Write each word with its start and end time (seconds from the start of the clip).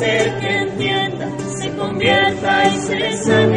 Ser 0.00 0.38
que 0.40 0.48
entienda, 0.48 1.28
se 1.58 1.68
convierta 1.76 2.64
y 2.68 2.78
se 2.78 3.18
sane. 3.18 3.49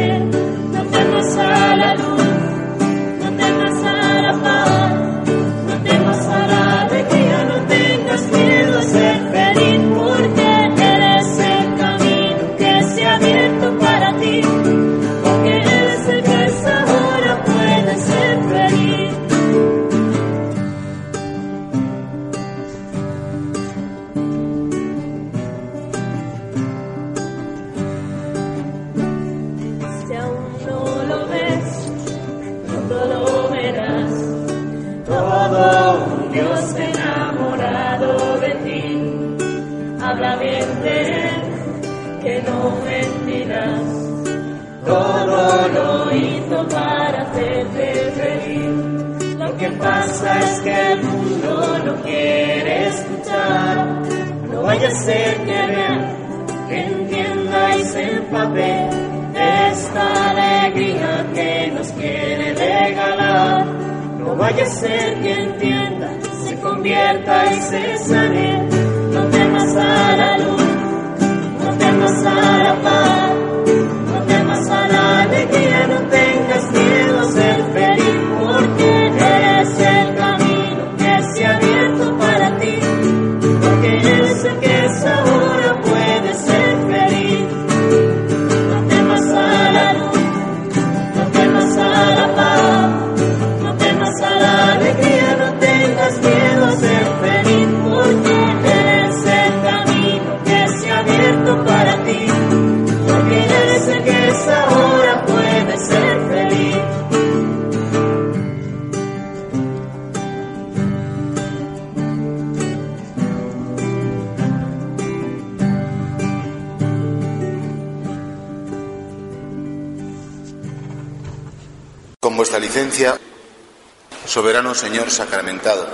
Soberano 124.34 124.74
Señor 124.74 125.12
sacramentado, 125.12 125.86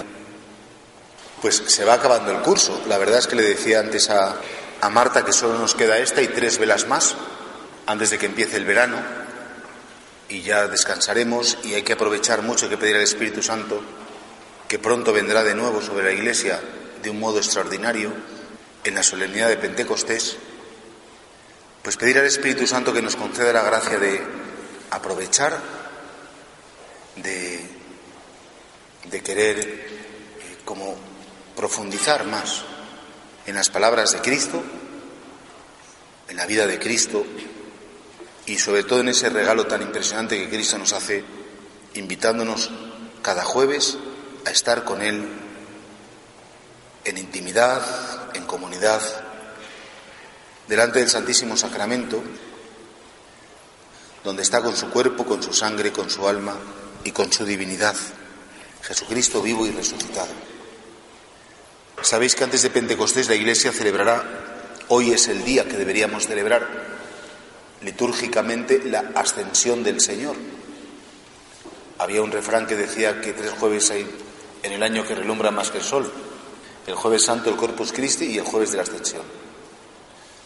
pues 1.42 1.62
se 1.66 1.84
va 1.84 1.92
acabando 1.92 2.32
el 2.32 2.40
curso. 2.40 2.80
La 2.88 2.96
verdad 2.96 3.18
es 3.18 3.26
que 3.26 3.36
le 3.36 3.42
decía 3.42 3.80
antes 3.80 4.08
a, 4.08 4.34
a 4.80 4.88
Marta 4.88 5.26
que 5.26 5.34
solo 5.34 5.58
nos 5.58 5.74
queda 5.74 5.98
esta 5.98 6.22
y 6.22 6.28
tres 6.28 6.56
velas 6.56 6.88
más 6.88 7.16
antes 7.84 8.08
de 8.08 8.16
que 8.16 8.24
empiece 8.24 8.56
el 8.56 8.64
verano. 8.64 8.96
Y 10.30 10.40
ya 10.40 10.68
descansaremos 10.68 11.58
y 11.64 11.74
hay 11.74 11.82
que 11.82 11.92
aprovechar 11.92 12.40
mucho, 12.40 12.70
que 12.70 12.78
pedir 12.78 12.96
al 12.96 13.02
Espíritu 13.02 13.42
Santo 13.42 13.82
que 14.66 14.78
pronto 14.78 15.12
vendrá 15.12 15.44
de 15.44 15.54
nuevo 15.54 15.82
sobre 15.82 16.04
la 16.04 16.12
Iglesia 16.12 16.58
de 17.02 17.10
un 17.10 17.20
modo 17.20 17.36
extraordinario 17.36 18.10
en 18.84 18.94
la 18.94 19.02
solemnidad 19.02 19.48
de 19.48 19.58
Pentecostés, 19.58 20.38
pues 21.82 21.98
pedir 21.98 22.16
al 22.16 22.24
Espíritu 22.24 22.66
Santo 22.66 22.94
que 22.94 23.02
nos 23.02 23.16
conceda 23.16 23.52
la 23.52 23.64
gracia 23.64 23.98
de 23.98 24.22
aprovechar 24.92 25.58
de, 27.16 27.79
de 29.04 29.22
querer 29.22 29.58
eh, 29.58 30.58
como 30.64 30.96
profundizar 31.56 32.24
más 32.26 32.62
en 33.46 33.54
las 33.54 33.70
palabras 33.70 34.12
de 34.12 34.20
Cristo, 34.20 34.62
en 36.28 36.36
la 36.36 36.46
vida 36.46 36.66
de 36.66 36.78
Cristo 36.78 37.24
y 38.46 38.58
sobre 38.58 38.84
todo 38.84 39.00
en 39.00 39.08
ese 39.08 39.28
regalo 39.28 39.66
tan 39.66 39.82
impresionante 39.82 40.38
que 40.38 40.48
Cristo 40.48 40.78
nos 40.78 40.92
hace, 40.92 41.24
invitándonos 41.94 42.70
cada 43.22 43.44
jueves 43.44 43.98
a 44.46 44.50
estar 44.50 44.84
con 44.84 45.02
Él 45.02 45.28
en 47.04 47.18
intimidad, 47.18 47.82
en 48.34 48.44
comunidad, 48.44 49.02
delante 50.68 51.00
del 51.00 51.08
Santísimo 51.08 51.56
Sacramento, 51.56 52.22
donde 54.22 54.42
está 54.42 54.62
con 54.62 54.76
su 54.76 54.90
cuerpo, 54.90 55.24
con 55.24 55.42
su 55.42 55.52
sangre, 55.52 55.92
con 55.92 56.10
su 56.10 56.28
alma 56.28 56.56
y 57.04 57.10
con 57.10 57.32
su 57.32 57.44
divinidad, 57.44 57.96
Jesucristo 58.82 59.42
vivo 59.42 59.66
y 59.66 59.70
resucitado. 59.70 60.32
Sabéis 62.02 62.34
que 62.34 62.44
antes 62.44 62.62
de 62.62 62.70
Pentecostés 62.70 63.28
la 63.28 63.34
Iglesia 63.34 63.72
celebrará, 63.72 64.24
hoy 64.88 65.12
es 65.12 65.28
el 65.28 65.44
día 65.44 65.68
que 65.68 65.76
deberíamos 65.76 66.26
celebrar 66.26 66.66
litúrgicamente 67.82 68.82
la 68.84 69.12
ascensión 69.14 69.82
del 69.82 70.00
Señor. 70.00 70.36
Había 71.98 72.22
un 72.22 72.32
refrán 72.32 72.66
que 72.66 72.76
decía 72.76 73.20
que 73.20 73.32
tres 73.32 73.52
jueves 73.52 73.90
hay 73.90 74.06
en 74.62 74.72
el 74.72 74.82
año 74.82 75.06
que 75.06 75.14
relumbra 75.14 75.50
más 75.50 75.70
que 75.70 75.78
el 75.78 75.84
sol. 75.84 76.10
El 76.86 76.94
jueves 76.94 77.24
santo 77.24 77.50
el 77.50 77.56
Corpus 77.56 77.92
Christi 77.92 78.26
y 78.26 78.38
el 78.38 78.44
jueves 78.44 78.70
de 78.70 78.78
la 78.78 78.82
ascensión. 78.84 79.22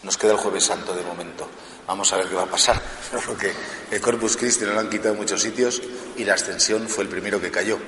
Nos 0.03 0.17
queda 0.17 0.33
el 0.33 0.37
jueves 0.37 0.65
santo 0.65 0.93
de 0.93 1.03
momento. 1.03 1.47
Vamos 1.87 2.11
a 2.11 2.17
ver 2.17 2.27
qué 2.27 2.35
va 2.35 2.43
a 2.43 2.49
pasar, 2.49 2.81
porque 3.25 3.53
el 3.89 4.01
Corpus 4.01 4.35
Christi 4.35 4.65
no 4.65 4.73
lo 4.73 4.81
han 4.81 4.89
quitado 4.89 5.13
en 5.13 5.19
muchos 5.19 5.41
sitios 5.41 5.81
y 6.17 6.25
la 6.25 6.33
ascensión 6.33 6.87
fue 6.89 7.05
el 7.05 7.09
primero 7.09 7.39
que 7.39 7.51
cayó. 7.51 7.79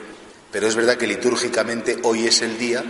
Pero 0.51 0.67
es 0.67 0.75
verdad 0.75 0.97
que 0.97 1.07
litúrgicamente 1.07 1.97
hoy 2.03 2.25
es 2.25 2.41
el 2.41 2.57
día 2.57 2.83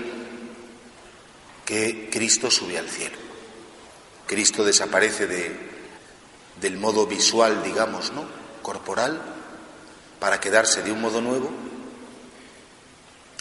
que 1.66 2.10
Cristo 2.12 2.50
sube 2.50 2.78
al 2.78 2.90
cielo. 2.90 3.18
Cristo 4.26 4.64
desaparece 4.64 5.28
de, 5.28 5.56
del 6.62 6.78
modo 6.78 7.08
visual, 7.08 7.64
digamos, 7.64 8.12
¿no? 8.12 8.26
corporal, 8.62 9.22
para 10.20 10.40
quedarse 10.40 10.82
de 10.84 10.92
un 10.92 11.02
modo 11.02 11.22
nuevo 11.22 11.50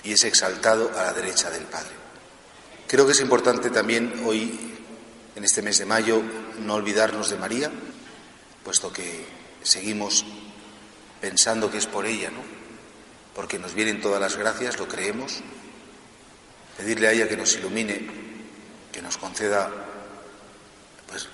y 0.05 0.13
es 0.13 0.25
exaltado 0.25 0.93
a 0.97 1.05
la 1.05 1.13
derecha 1.13 1.51
del 1.51 1.65
Padre. 1.65 1.91
Creo 2.87 3.07
que 3.07 3.13
es 3.13 3.21
importante 3.21 3.71
también 3.71 4.23
hoy, 4.25 4.57
en 5.35 5.45
este 5.45 5.63
mes 5.63 5.79
de 5.79 5.87
mayo, 5.87 6.23
no 6.61 6.75
olvidarnos 6.75 7.31
de 7.31 7.37
María, 7.37 7.73
puesto 8.63 8.93
que 8.93 9.27
seguimos 9.63 10.25
pensando 11.21 11.71
que 11.71 11.79
es 11.79 11.87
por 11.87 12.07
ella, 12.07 12.31
¿no? 12.31 12.56
Porque 13.37 13.59
nos 13.59 13.75
vienen 13.75 14.01
todas 14.01 14.21
las 14.21 14.37
gracias, 14.37 14.79
lo 14.79 14.89
creemos. 14.89 15.41
Pedirle 16.79 17.09
a 17.09 17.13
ella 17.13 17.29
que 17.29 17.37
nos 17.37 17.55
ilumine, 17.55 18.11
que 18.91 19.03
nos 19.03 19.19
conceda, 19.19 19.71
pues, 21.07 21.29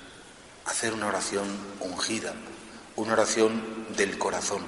hacer 0.66 0.92
una 0.92 1.06
oración 1.06 1.46
ungida, 1.78 2.34
una 2.96 3.12
oración 3.12 3.86
del 3.96 4.18
corazón. 4.18 4.64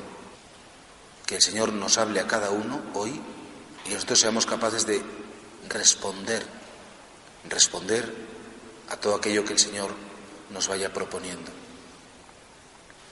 Que 1.27 1.37
el 1.37 1.43
Señor 1.43 1.73
nos 1.73 1.99
hable 1.99 2.21
a 2.21 2.29
cada 2.29 2.51
uno 2.51 2.81
hoy 2.95 3.21
y 3.85 3.91
nosotros 3.91 4.21
seamos 4.21 4.47
capaces 4.47 4.87
de 4.87 5.03
responder, 5.69 6.47
responder 7.49 8.13
a 8.91 8.97
todo 8.97 9.17
aquello 9.17 9.45
que 9.45 9.55
el 9.55 9.59
Señor 9.59 9.91
nos 10.51 10.69
vaya 10.69 10.93
proponiendo. 10.93 11.51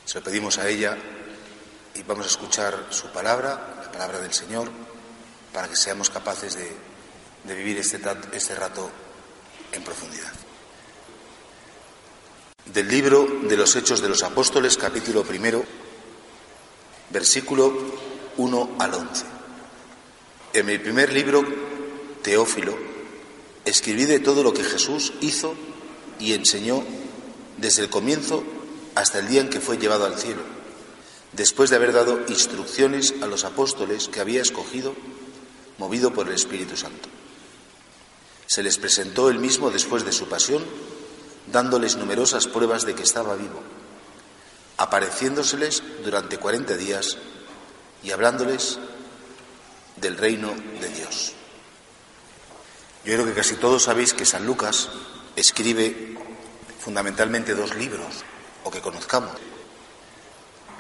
Se 0.05 0.19
lo 0.19 0.25
pedimos 0.25 0.59
a 0.59 0.69
ella 0.69 0.97
y 1.95 2.03
vamos 2.03 2.27
a 2.27 2.29
escuchar 2.29 2.87
su 2.91 3.09
palabra, 3.09 3.75
la 3.77 3.81
palabra 3.93 4.21
del 4.21 4.33
Señor, 4.33 4.69
para 5.53 5.69
que 5.69 5.77
seamos 5.77 6.11
capaces 6.11 6.56
de, 6.56 7.55
vivir 7.55 7.79
este, 7.79 8.00
este 8.33 8.55
rato 8.55 8.91
en 9.73 9.85
profundidad. 9.85 10.33
Del 12.65 12.89
libro 12.89 13.27
de 13.43 13.56
los 13.56 13.77
Hechos 13.77 14.00
de 14.00 14.09
los 14.09 14.23
Apóstoles, 14.23 14.77
capítulo 14.77 15.25
primero, 15.25 15.65
versículo 17.11 17.73
1 18.39 18.77
al 18.79 18.94
11. 18.94 19.25
En 20.55 20.67
mi 20.67 20.79
primer 20.79 21.12
libro, 21.12 21.45
Teófilo, 22.23 22.77
escribí 23.65 24.06
de 24.06 24.21
todo 24.21 24.43
lo 24.43 24.53
que 24.53 24.65
Jesús 24.65 25.12
hizo 25.21 25.55
y 26.19 26.33
enseñó 26.33 26.85
desde 27.59 27.83
el 27.83 27.91
comienzo 27.91 28.43
hasta 28.95 29.19
el 29.19 29.29
día 29.29 29.41
en 29.41 29.50
que 29.50 29.61
fue 29.61 29.79
llevado 29.79 30.05
al 30.05 30.19
cielo, 30.19 30.43
después 31.32 31.70
de 31.70 31.76
haber 31.76 31.93
dado 31.93 32.20
instrucciones 32.29 33.14
a 33.23 33.26
los 33.26 33.44
apóstoles 33.44 34.08
que 34.08 34.20
había 34.20 34.43
escogido, 34.43 34.94
movido 35.79 36.12
por 36.12 36.29
el 36.29 36.34
Espíritu 36.34 36.76
Santo. 36.76 37.08
Se 38.46 38.62
les 38.62 38.79
presentó 38.79 39.31
él 39.31 39.38
mismo 39.38 39.70
después 39.70 40.05
de 40.05 40.12
su 40.12 40.29
pasión, 40.29 40.64
dándoles 41.50 41.96
numerosas 41.96 42.46
pruebas 42.46 42.84
de 42.84 42.94
que 42.94 43.02
estaba 43.02 43.34
vivo, 43.34 43.62
apareciéndoseles 44.76 45.82
durante 46.05 46.38
cuarenta 46.38 46.76
días 46.76 47.17
y 48.02 48.11
hablándoles 48.11 48.78
del 49.96 50.17
reino 50.19 50.52
de 50.81 50.88
Dios. 50.88 51.32
Yo 53.05 53.14
creo 53.14 53.25
que 53.26 53.35
casi 53.35 53.56
todos 53.56 53.85
sabéis 53.85 54.14
que 54.14 54.26
San 54.26 54.46
Lucas 54.46 54.88
escribe 55.35 56.17
fundamentalmente 56.78 57.55
dos 57.55 57.75
libros, 57.75 58.25
o 58.64 58.70
que 58.70 58.81
conozcamos. 58.81 59.32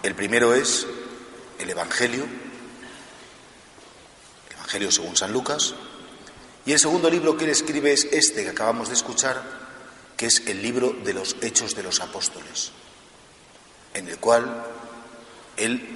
El 0.02 0.16
primero 0.16 0.52
es 0.52 0.84
el 1.60 1.70
Evangelio, 1.70 2.24
el 4.48 4.54
Evangelio 4.56 4.90
según 4.90 5.16
San 5.16 5.32
Lucas, 5.32 5.74
y 6.66 6.72
el 6.72 6.80
segundo 6.80 7.08
libro 7.08 7.36
que 7.36 7.44
él 7.44 7.50
escribe 7.50 7.92
es 7.92 8.08
este 8.10 8.42
que 8.42 8.50
acabamos 8.50 8.88
de 8.88 8.94
escuchar, 8.94 9.40
que 10.16 10.26
es 10.26 10.42
el 10.46 10.60
libro 10.60 10.90
de 11.04 11.14
los 11.14 11.36
Hechos 11.40 11.76
de 11.76 11.84
los 11.84 12.00
Apóstoles, 12.00 12.72
en 13.94 14.08
el 14.08 14.18
cual 14.18 14.64
él 15.56 15.86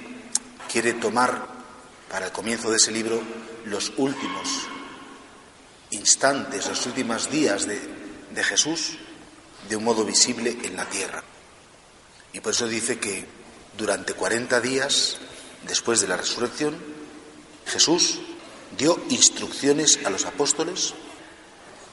quiere 0.71 0.93
tomar 0.93 1.45
para 2.09 2.27
el 2.27 2.31
comienzo 2.31 2.69
de 2.69 2.77
ese 2.77 2.91
libro 2.91 3.21
los 3.65 3.91
últimos 3.97 4.67
instantes, 5.91 6.65
los 6.67 6.85
últimos 6.85 7.29
días 7.29 7.67
de, 7.67 7.77
de 8.31 8.43
Jesús 8.43 8.97
de 9.67 9.75
un 9.75 9.83
modo 9.83 10.05
visible 10.05 10.57
en 10.63 10.77
la 10.77 10.85
tierra. 10.85 11.21
Y 12.31 12.39
por 12.39 12.53
eso 12.53 12.67
dice 12.67 12.99
que 12.99 13.36
durante 13.77 14.13
40 14.13 14.59
días 14.61 15.17
después 15.67 16.01
de 16.01 16.07
la 16.07 16.17
resurrección, 16.17 16.75
Jesús 17.65 18.19
dio 18.77 18.99
instrucciones 19.09 19.99
a 20.05 20.09
los 20.09 20.25
apóstoles, 20.25 20.93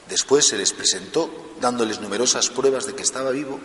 después 0.09 0.47
se 0.47 0.57
les 0.57 0.73
presentó 0.73 1.53
dándoles 1.61 2.01
numerosas 2.01 2.49
pruebas 2.49 2.85
de 2.85 2.95
que 2.95 3.03
estaba 3.03 3.31
vivo 3.31 3.59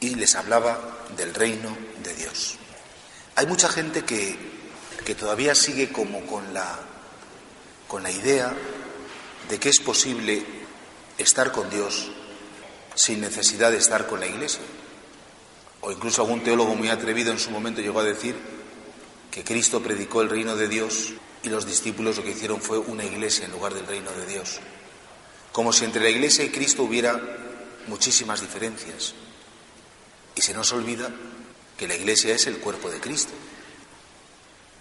y 0.00 0.14
les 0.16 0.34
hablaba 0.34 1.06
del 1.16 1.32
reino 1.34 1.76
de 2.02 2.14
Dios. 2.14 2.56
Hay 3.36 3.46
mucha 3.46 3.68
gente 3.68 4.04
que, 4.04 4.36
que 5.04 5.14
todavía 5.14 5.54
sigue 5.54 5.92
como 5.92 6.26
con 6.26 6.52
la, 6.52 6.78
con 7.86 8.02
la 8.02 8.10
idea 8.10 8.54
de 9.48 9.58
que 9.58 9.68
es 9.68 9.80
posible 9.80 10.44
estar 11.18 11.52
con 11.52 11.70
Dios 11.70 12.10
sin 12.94 13.20
necesidad 13.20 13.70
de 13.70 13.78
estar 13.78 14.06
con 14.06 14.20
la 14.20 14.26
Iglesia. 14.26 14.60
O 15.82 15.90
incluso 15.90 16.22
algún 16.22 16.42
teólogo 16.42 16.74
muy 16.74 16.88
atrevido 16.88 17.32
en 17.32 17.38
su 17.38 17.50
momento 17.50 17.82
llegó 17.82 18.00
a 18.00 18.04
decir 18.04 18.36
que 19.30 19.44
Cristo 19.44 19.82
predicó 19.82 20.22
el 20.22 20.30
reino 20.30 20.56
de 20.56 20.68
Dios 20.68 21.12
y 21.42 21.48
los 21.48 21.66
discípulos 21.66 22.16
lo 22.16 22.22
que 22.22 22.30
hicieron 22.30 22.62
fue 22.62 22.78
una 22.78 23.04
iglesia 23.04 23.44
en 23.44 23.50
lugar 23.50 23.74
del 23.74 23.86
reino 23.86 24.12
de 24.12 24.26
Dios. 24.26 24.60
Como 25.50 25.72
si 25.72 25.84
entre 25.84 26.02
la 26.02 26.10
iglesia 26.10 26.44
y 26.44 26.50
Cristo 26.50 26.84
hubiera 26.84 27.20
muchísimas 27.88 28.40
diferencias. 28.40 29.14
Y 30.34 30.42
se 30.42 30.54
nos 30.54 30.72
olvida 30.72 31.10
que 31.76 31.88
la 31.88 31.96
iglesia 31.96 32.34
es 32.34 32.46
el 32.46 32.58
cuerpo 32.58 32.90
de 32.90 33.00
Cristo. 33.00 33.32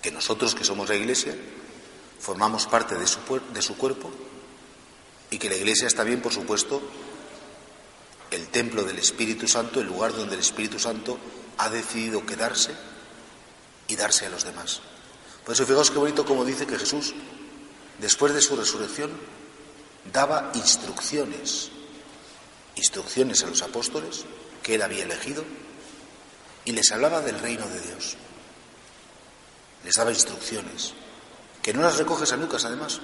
Que 0.02 0.12
nosotros 0.12 0.56
que 0.56 0.64
somos 0.64 0.88
la 0.88 0.96
iglesia 0.96 1.36
formamos 2.20 2.68
parte 2.68 2.96
de 2.96 3.08
su, 3.08 3.20
de 3.54 3.62
su 3.62 3.76
cuerpo 3.76 4.12
y 5.32 5.40
que 5.40 5.50
la 5.50 5.56
iglesia 5.56 5.88
está 5.88 6.04
bien, 6.04 6.22
por 6.22 6.34
supuesto, 6.34 6.82
el 8.32 8.48
templo 8.48 8.84
del 8.84 8.98
Espíritu 8.98 9.48
Santo, 9.48 9.82
el 9.82 9.88
lugar 9.88 10.14
donde 10.14 10.36
el 10.36 10.42
Espíritu 10.42 10.80
Santo 10.80 11.18
ha 11.58 11.70
decidido 11.70 12.26
quedarse 12.26 12.74
y 13.88 13.96
darse 13.96 14.26
a 14.26 14.30
los 14.30 14.46
demás. 14.46 14.82
Por 15.46 15.54
eso 15.54 15.66
fijaos 15.66 15.92
qué 15.92 15.98
bonito 15.98 16.26
como 16.26 16.46
dice 16.46 16.66
que 16.66 16.80
Jesús, 16.80 17.14
después 18.00 18.34
de 18.34 18.42
su 18.42 18.56
resurrección, 18.56 19.12
daba 20.12 20.52
instrucciones, 20.56 21.70
instrucciones 22.76 23.44
a 23.44 23.48
los 23.48 23.62
apóstoles 23.62 24.26
que 24.64 24.76
él 24.76 24.82
había 24.82 25.04
elegido 25.04 25.44
y 26.64 26.72
les 26.72 26.92
hablaba 26.92 27.22
del 27.22 27.40
reino 27.40 27.68
de 27.68 27.82
Dios. 27.82 28.16
Les 29.84 29.96
daba 29.96 30.12
instrucciones, 30.12 30.94
que 31.62 31.74
no 31.74 31.82
las 31.82 31.98
recoge 31.98 32.26
San 32.26 32.40
Lucas 32.40 32.66
además, 32.66 33.02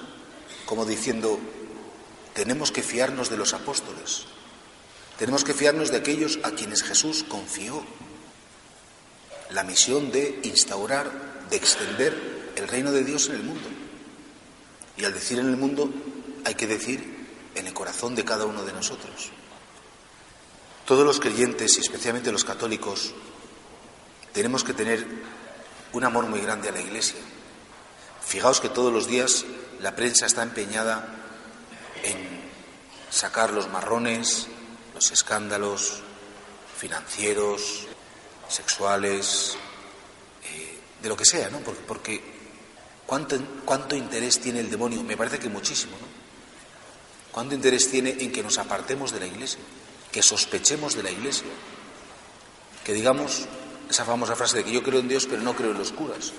como 0.64 0.84
diciendo, 0.84 1.38
tenemos 2.34 2.70
que 2.70 2.82
fiarnos 2.82 3.30
de 3.30 3.36
los 3.36 3.52
apóstoles, 3.52 4.26
tenemos 5.18 5.42
que 5.44 5.52
fiarnos 5.52 5.90
de 5.90 5.98
aquellos 5.98 6.38
a 6.44 6.52
quienes 6.52 6.82
Jesús 6.82 7.24
confió 7.28 7.84
la 9.50 9.64
misión 9.64 10.12
de 10.12 10.40
instaurar, 10.44 11.10
de 11.50 11.56
extender 11.56 12.52
el 12.54 12.68
reino 12.68 12.92
de 12.92 13.04
Dios 13.04 13.28
en 13.28 13.36
el 13.36 13.42
mundo. 13.42 13.68
Y 14.96 15.04
al 15.04 15.12
decir 15.12 15.38
en 15.38 15.48
el 15.48 15.56
mundo 15.56 15.90
hay 16.44 16.54
que 16.54 16.66
decir 16.66 17.26
en 17.54 17.66
el 17.66 17.74
corazón 17.74 18.14
de 18.14 18.24
cada 18.24 18.44
uno 18.44 18.64
de 18.64 18.72
nosotros. 18.72 19.30
Todos 20.86 21.04
los 21.04 21.20
creyentes 21.20 21.76
y 21.76 21.80
especialmente 21.80 22.32
los 22.32 22.44
católicos 22.44 23.12
tenemos 24.32 24.62
que 24.62 24.72
tener 24.72 25.04
un 25.92 26.04
amor 26.04 26.26
muy 26.26 26.40
grande 26.40 26.68
a 26.68 26.72
la 26.72 26.80
Iglesia. 26.80 27.18
Fijaos 28.24 28.60
que 28.60 28.68
todos 28.68 28.92
los 28.92 29.08
días 29.08 29.44
la 29.80 29.96
prensa 29.96 30.26
está 30.26 30.42
empeñada 30.42 31.08
en 32.04 32.16
sacar 33.10 33.52
los 33.52 33.68
marrones, 33.68 34.48
los 34.98 35.12
escándalos 35.12 36.00
financieros, 36.76 37.86
sexuales, 38.48 39.56
eh, 40.42 40.78
de 41.00 41.08
lo 41.08 41.16
que 41.16 41.24
sea, 41.24 41.48
¿no? 41.50 41.60
Porque, 41.60 41.80
porque 41.86 42.22
¿cuánto, 43.06 43.38
¿cuánto 43.64 43.94
interés 43.94 44.40
tiene 44.40 44.58
el 44.58 44.68
demonio? 44.68 45.04
Me 45.04 45.16
parece 45.16 45.38
que 45.38 45.48
muchísimo, 45.48 45.92
¿no? 45.92 46.08
¿Cuánto 47.30 47.54
interés 47.54 47.88
tiene 47.92 48.16
en 48.18 48.32
que 48.32 48.42
nos 48.42 48.58
apartemos 48.58 49.12
de 49.12 49.20
la 49.20 49.28
iglesia? 49.28 49.60
Que 50.10 50.20
sospechemos 50.20 50.96
de 50.96 51.04
la 51.04 51.12
iglesia. 51.12 51.46
Que 52.82 52.92
digamos 52.92 53.46
esa 53.88 54.04
famosa 54.04 54.34
frase 54.34 54.56
de 54.56 54.64
que 54.64 54.72
yo 54.72 54.82
creo 54.82 54.98
en 54.98 55.06
Dios 55.06 55.26
pero 55.30 55.42
no 55.42 55.54
creo 55.54 55.70
en 55.70 55.78
los 55.78 55.92
curas. 55.92 56.32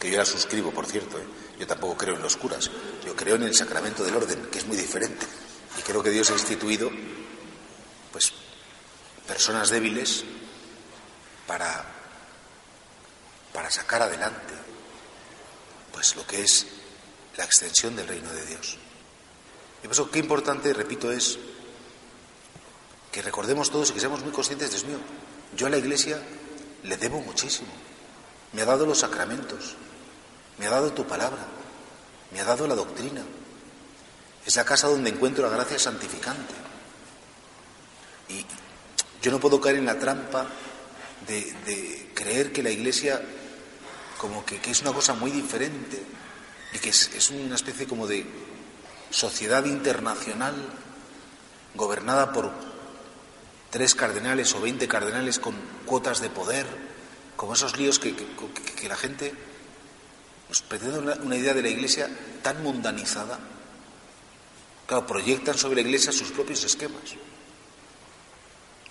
Que 0.00 0.10
yo 0.10 0.18
la 0.18 0.24
suscribo, 0.24 0.72
por 0.72 0.86
cierto. 0.86 1.16
¿eh? 1.16 1.24
Yo 1.60 1.66
tampoco 1.68 1.96
creo 1.96 2.16
en 2.16 2.22
los 2.22 2.36
curas. 2.36 2.72
Yo 3.06 3.14
creo 3.14 3.36
en 3.36 3.44
el 3.44 3.54
sacramento 3.54 4.02
del 4.02 4.16
orden, 4.16 4.48
que 4.50 4.58
es 4.58 4.66
muy 4.66 4.76
diferente. 4.76 5.24
Y 5.78 5.82
creo 5.82 6.02
que 6.02 6.10
Dios 6.10 6.28
ha 6.30 6.32
instituido 6.32 6.90
pues 8.12 8.32
personas 9.26 9.70
débiles 9.70 10.24
para, 11.46 11.84
para 13.52 13.70
sacar 13.70 14.02
adelante 14.02 14.54
pues 15.92 16.16
lo 16.16 16.26
que 16.26 16.42
es 16.42 16.66
la 17.36 17.44
extensión 17.44 17.94
del 17.96 18.08
reino 18.08 18.32
de 18.32 18.46
Dios. 18.46 18.76
Y 19.82 19.86
por 19.86 19.92
eso 19.92 20.10
qué 20.10 20.18
importante, 20.18 20.72
repito, 20.72 21.10
es 21.10 21.38
que 23.10 23.22
recordemos 23.22 23.70
todos 23.70 23.90
y 23.90 23.92
que 23.94 24.00
seamos 24.00 24.22
muy 24.22 24.32
conscientes, 24.32 24.70
Dios 24.70 24.84
mío, 24.84 24.98
yo 25.54 25.66
a 25.66 25.70
la 25.70 25.76
Iglesia 25.76 26.20
le 26.82 26.96
debo 26.96 27.20
muchísimo. 27.20 27.68
Me 28.52 28.62
ha 28.62 28.66
dado 28.66 28.86
los 28.86 28.98
sacramentos, 28.98 29.76
me 30.58 30.66
ha 30.66 30.70
dado 30.70 30.92
tu 30.92 31.06
palabra, 31.06 31.44
me 32.32 32.40
ha 32.40 32.44
dado 32.44 32.66
la 32.66 32.74
doctrina. 32.74 33.22
Es 34.46 34.56
la 34.56 34.64
casa 34.64 34.88
donde 34.88 35.10
encuentro 35.10 35.48
la 35.48 35.56
gracia 35.56 35.78
santificante. 35.78 36.54
Y 38.32 38.46
yo 39.22 39.30
no 39.30 39.38
puedo 39.38 39.60
caer 39.60 39.76
en 39.76 39.86
la 39.86 39.98
trampa 39.98 40.46
de, 41.26 42.10
creer 42.14 42.52
que 42.52 42.62
la 42.62 42.70
Iglesia 42.70 43.20
como 44.18 44.44
que, 44.44 44.60
es 44.70 44.82
una 44.82 44.92
cosa 44.92 45.14
muy 45.14 45.30
diferente 45.30 46.00
y 46.72 46.78
que 46.78 46.90
es, 46.90 47.30
una 47.30 47.56
especie 47.56 47.86
como 47.86 48.06
de 48.06 48.24
sociedad 49.10 49.64
internacional 49.64 50.54
gobernada 51.74 52.32
por 52.32 52.50
tres 53.70 53.94
cardenales 53.94 54.54
o 54.54 54.60
veinte 54.60 54.86
cardenales 54.86 55.38
con 55.38 55.54
cuotas 55.86 56.20
de 56.20 56.30
poder, 56.30 56.66
como 57.36 57.54
esos 57.54 57.76
líos 57.76 57.98
que, 57.98 58.14
la 58.88 58.96
gente 58.96 59.32
nos 60.48 60.62
pretende 60.62 60.98
una, 60.98 61.36
idea 61.36 61.54
de 61.54 61.62
la 61.62 61.68
Iglesia 61.68 62.08
tan 62.42 62.62
mundanizada. 62.62 63.38
Claro, 64.86 65.06
proyectan 65.06 65.56
sobre 65.56 65.76
la 65.82 65.88
Iglesia 65.88 66.12
sus 66.12 66.30
propios 66.30 66.64
esquemas. 66.64 67.16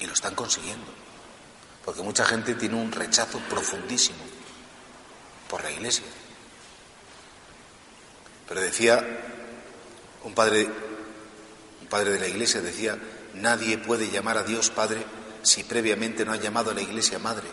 Y 0.01 0.05
lo 0.05 0.13
están 0.13 0.35
consiguiendo. 0.35 0.91
Porque 1.85 2.01
mucha 2.01 2.25
gente 2.25 2.55
tiene 2.55 2.75
un 2.75 2.91
rechazo 2.91 3.39
profundísimo 3.49 4.19
por 5.49 5.63
la 5.63 5.71
iglesia. 5.71 6.05
Pero 8.47 8.61
decía 8.61 9.01
un 10.23 10.33
padre, 10.33 10.69
un 11.81 11.87
padre 11.87 12.11
de 12.11 12.19
la 12.19 12.27
iglesia, 12.27 12.61
decía, 12.61 12.97
nadie 13.33 13.77
puede 13.77 14.09
llamar 14.09 14.37
a 14.37 14.43
Dios 14.43 14.69
Padre 14.69 15.05
si 15.41 15.63
previamente 15.63 16.25
no 16.25 16.33
ha 16.33 16.37
llamado 16.37 16.71
a 16.71 16.73
la 16.73 16.81
iglesia 16.81 17.17
Madre. 17.17 17.47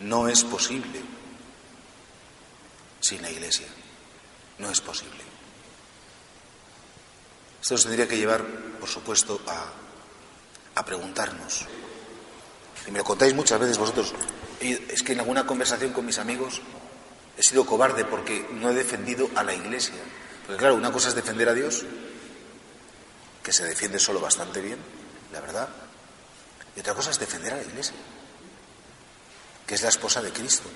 No 0.00 0.28
es 0.28 0.44
posible 0.44 1.00
sin 3.00 3.22
la 3.22 3.30
iglesia. 3.30 3.66
No 4.58 4.70
es 4.70 4.80
posible. 4.80 5.22
Esto 7.60 7.74
nos 7.74 7.82
tendría 7.82 8.08
que 8.08 8.16
llevar, 8.16 8.44
por 8.80 8.88
supuesto, 8.88 9.40
a, 9.46 9.66
a 10.78 10.84
preguntarnos. 10.84 11.66
Y 12.86 12.90
me 12.90 12.98
lo 12.98 13.04
contáis 13.04 13.34
muchas 13.34 13.58
veces 13.58 13.78
vosotros. 13.78 14.14
Es 14.60 15.02
que 15.02 15.12
en 15.12 15.20
alguna 15.20 15.44
conversación 15.44 15.92
con 15.92 16.06
mis 16.06 16.18
amigos 16.18 16.62
he 17.36 17.42
sido 17.42 17.66
cobarde 17.66 18.04
porque 18.04 18.46
no 18.52 18.70
he 18.70 18.74
defendido 18.74 19.28
a 19.34 19.42
la 19.42 19.54
iglesia. 19.54 19.96
Porque 20.46 20.58
claro, 20.58 20.76
una 20.76 20.92
cosa 20.92 21.08
es 21.08 21.14
defender 21.14 21.48
a 21.48 21.54
Dios, 21.54 21.84
que 23.42 23.52
se 23.52 23.64
defiende 23.64 23.98
solo 23.98 24.20
bastante 24.20 24.60
bien, 24.60 24.78
la 25.32 25.40
verdad. 25.40 25.68
Y 26.76 26.80
otra 26.80 26.94
cosa 26.94 27.10
es 27.10 27.18
defender 27.18 27.52
a 27.52 27.56
la 27.56 27.62
iglesia, 27.62 27.96
que 29.66 29.74
es 29.74 29.82
la 29.82 29.88
esposa 29.88 30.22
de 30.22 30.32
Cristo, 30.32 30.68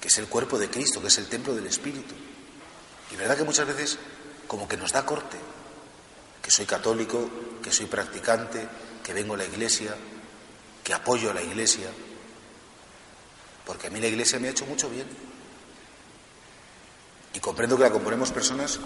que 0.00 0.08
es 0.08 0.18
el 0.18 0.28
cuerpo 0.28 0.56
de 0.56 0.70
Cristo, 0.70 1.00
que 1.00 1.08
es 1.08 1.18
el 1.18 1.26
templo 1.26 1.54
del 1.54 1.66
Espíritu. 1.66 2.14
Y 3.10 3.16
verdad 3.16 3.36
que 3.36 3.44
muchas 3.44 3.66
veces 3.66 3.98
como 4.46 4.68
que 4.68 4.76
nos 4.76 4.92
da 4.92 5.04
corte, 5.04 5.36
que 6.40 6.50
soy 6.50 6.66
católico, 6.66 7.28
que 7.62 7.72
soy 7.72 7.86
practicante, 7.86 8.68
que 9.04 9.12
vengo 9.12 9.34
a 9.34 9.36
la 9.36 9.44
iglesia, 9.44 9.94
que 10.82 10.94
apoyo 10.94 11.30
a 11.30 11.34
la 11.34 11.42
iglesia, 11.42 11.90
porque 13.66 13.86
a 13.86 13.90
mí 13.90 14.00
la 14.00 14.08
iglesia 14.08 14.40
me 14.40 14.48
ha 14.48 14.50
hecho 14.50 14.66
mucho 14.66 14.88
bien. 14.88 15.06
Y 17.34 17.40
comprendo 17.40 17.76
que 17.76 17.82
la 17.82 17.90
componemos 17.90 18.32
personas 18.32 18.80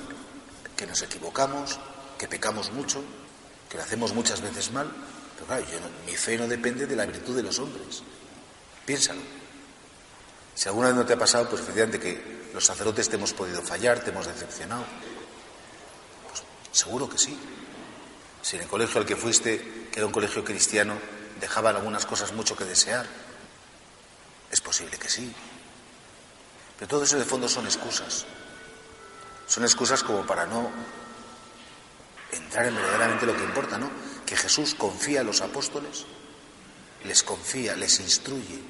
que 0.77 0.87
nos 0.87 1.01
equivocamos, 1.03 1.79
que 2.19 2.27
pecamos 2.29 2.73
mucho, 2.73 3.03
que 3.69 3.77
lo 3.77 3.83
hacemos 3.83 4.13
muchas 4.13 4.41
veces 4.41 4.73
mal, 4.73 4.91
pero 5.35 5.47
claro, 5.47 5.65
mi 6.05 6.17
fe 6.17 6.37
no 6.37 6.49
depende 6.49 6.87
de 6.87 6.97
la 6.97 7.07
virtud 7.07 7.37
de 7.37 7.43
los 7.43 7.59
hombres. 7.59 8.03
Piénsalo. 8.85 9.21
Si 10.55 10.69
alguna 10.69 10.89
vez 10.89 10.97
no 10.97 11.07
te 11.07 11.13
ha 11.13 11.19
pasado, 11.19 11.49
pues 11.49 11.63
efectivamente 11.63 12.01
que 12.01 12.51
los 12.53 12.65
sacerdotes 12.65 13.09
te 13.09 13.15
hemos 13.15 13.33
podido 13.33 13.63
fallar, 13.63 14.03
te 14.03 14.11
hemos 14.11 14.27
decepcionado. 14.27 14.85
Pues 16.29 16.43
seguro 16.73 17.09
que 17.09 17.19
sí. 17.19 17.39
Si 18.43 18.57
en 18.57 18.63
el 18.63 18.69
colegio 18.69 19.01
al 19.01 19.07
que 19.07 19.17
fuiste, 19.17 19.89
que 19.91 19.99
era 19.99 20.07
un 20.07 20.13
colegio 20.13 20.45
cristiano, 20.45 20.95
dejaban 21.41 21.77
algunas 21.77 22.07
cosas 22.07 22.33
mucho 22.33 22.57
que 22.57 22.65
desear. 22.65 23.07
Es 24.51 24.61
posible 24.61 24.99
que 24.99 25.09
sí. 25.09 25.33
Pero 26.79 26.89
todo 26.89 27.05
eso 27.05 27.19
de 27.19 27.25
fondo 27.25 27.49
son 27.49 27.67
excusas. 27.67 28.25
Son 29.47 29.65
excusas 29.65 30.03
como 30.03 30.27
para 30.27 30.47
no 30.47 30.71
entrar 32.31 32.67
en 32.67 32.77
verdaderamente 32.77 33.27
lo 33.27 33.37
que 33.37 33.45
importa, 33.45 33.79
¿no? 33.79 33.91
Que 34.25 34.37
Jesús 34.37 34.75
confía 34.75 35.21
a 35.21 35.25
los 35.25 35.41
apóstoles, 35.41 36.05
les 37.05 37.23
confía, 37.23 37.75
les 37.75 37.99
instruye, 38.01 38.61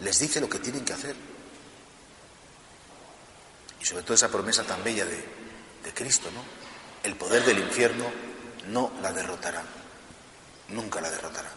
les 0.00 0.18
dice 0.18 0.40
lo 0.40 0.48
que 0.48 0.58
tienen 0.58 0.84
que 0.84 0.92
hacer. 0.92 1.16
Y 3.80 3.84
sobre 3.84 4.02
todo 4.04 4.14
esa 4.14 4.28
promesa 4.28 4.62
tan 4.64 4.82
bella 4.82 5.04
de, 5.04 5.24
de 5.84 5.92
Cristo, 5.92 6.30
¿no? 6.32 6.63
El 7.04 7.14
poder 7.14 7.44
del 7.44 7.58
infierno 7.58 8.10
no 8.68 8.92
la 9.00 9.12
derrotará 9.12 9.62
nunca 10.70 11.00
la 11.00 11.10
derrotará. 11.10 11.50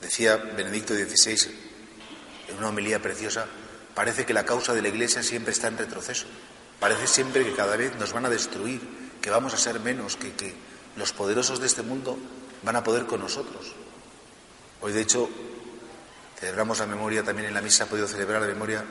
Decía 0.00 0.36
Benedicto 0.36 0.94
XVI 0.94 1.50
en 2.48 2.56
una 2.56 2.68
homilía 2.68 3.02
preciosa, 3.02 3.46
parece 3.94 4.24
que 4.24 4.32
la 4.32 4.44
causa 4.44 4.72
de 4.72 4.82
la 4.82 4.88
Iglesia 4.88 5.22
siempre 5.22 5.52
está 5.52 5.68
en 5.68 5.78
retroceso. 5.78 6.26
Parece 6.78 7.06
siempre 7.06 7.44
que 7.44 7.54
cada 7.54 7.76
vez 7.76 7.94
nos 7.96 8.12
van 8.12 8.26
a 8.26 8.30
destruir, 8.30 8.80
que 9.20 9.30
vamos 9.30 9.52
a 9.54 9.58
ser 9.58 9.80
menos, 9.80 10.16
que, 10.16 10.54
los 10.96 11.12
poderosos 11.12 11.60
de 11.60 11.66
este 11.66 11.82
mundo 11.82 12.18
van 12.62 12.74
a 12.74 12.82
poder 12.82 13.06
con 13.06 13.20
nosotros. 13.20 13.72
Hoy, 14.80 14.92
de 14.92 15.02
hecho, 15.02 15.28
celebramos 16.38 16.80
la 16.80 16.86
memoria, 16.86 17.22
también 17.22 17.48
en 17.48 17.54
la 17.54 17.62
misa 17.62 17.84
ha 17.84 17.86
podido 17.86 18.08
celebrar 18.08 18.40
la 18.40 18.48
memoria 18.48 18.84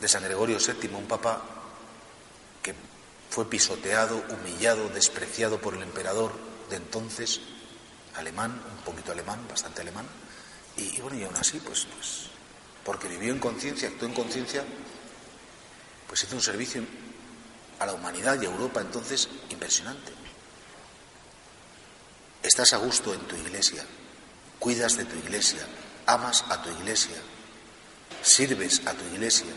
de 0.00 0.08
San 0.08 0.24
Gregorio 0.24 0.58
VII, 0.58 0.94
un 0.94 1.06
papa 1.06 1.40
que 2.62 2.74
fue 3.30 3.48
pisoteado, 3.48 4.24
humillado, 4.30 4.88
despreciado 4.88 5.60
por 5.60 5.74
el 5.74 5.82
emperador 5.82 6.32
de 6.70 6.76
entonces, 6.76 7.40
alemán, 8.14 8.60
un 8.76 8.84
poquito 8.84 9.12
alemán, 9.12 9.46
bastante 9.48 9.82
alemán, 9.82 10.06
y, 10.76 11.00
bueno, 11.00 11.18
y 11.18 11.24
aún 11.24 11.36
así, 11.36 11.58
pues, 11.60 11.86
pues, 11.94 12.26
porque 12.84 13.08
vivió 13.08 13.32
en 13.32 13.40
conciencia, 13.40 13.88
actuó 13.88 14.08
en 14.08 14.14
conciencia, 14.14 14.64
pues 16.06 16.22
hizo 16.22 16.36
un 16.36 16.42
servicio 16.42 16.82
a 17.78 17.86
la 17.86 17.92
humanidad 17.92 18.40
y 18.40 18.46
a 18.46 18.50
Europa 18.50 18.80
entonces 18.80 19.28
impresionante. 19.50 20.12
Estás 22.42 22.72
a 22.72 22.78
gusto 22.78 23.12
en 23.12 23.20
tu 23.20 23.36
iglesia, 23.36 23.84
cuidas 24.58 24.96
de 24.96 25.04
tu 25.04 25.16
iglesia, 25.16 25.66
amas 26.06 26.44
a 26.48 26.62
tu 26.62 26.70
iglesia, 26.70 27.16
sirves 28.22 28.80
a 28.86 28.94
tu 28.94 29.04
iglesia, 29.14 29.52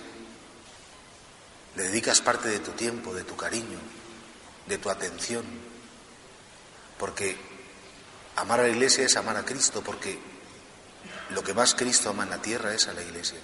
le 1.75 1.83
dedicas 1.83 2.21
parte 2.21 2.49
de 2.49 2.59
tu 2.59 2.71
tiempo, 2.71 3.13
de 3.13 3.23
tu 3.23 3.35
cariño, 3.35 3.79
de 4.67 4.77
tu 4.77 4.89
atención, 4.89 5.45
porque 6.97 7.37
amar 8.35 8.59
a 8.59 8.63
la 8.63 8.69
iglesia 8.69 9.05
es 9.05 9.15
amar 9.15 9.37
a 9.37 9.45
Cristo, 9.45 9.81
porque 9.81 10.19
lo 11.29 11.43
que 11.43 11.53
más 11.53 11.75
Cristo 11.75 12.09
ama 12.09 12.23
en 12.23 12.29
la 12.29 12.41
tierra 12.41 12.73
es 12.73 12.87
a 12.87 12.93
la 12.93 13.01
iglesia. 13.01 13.39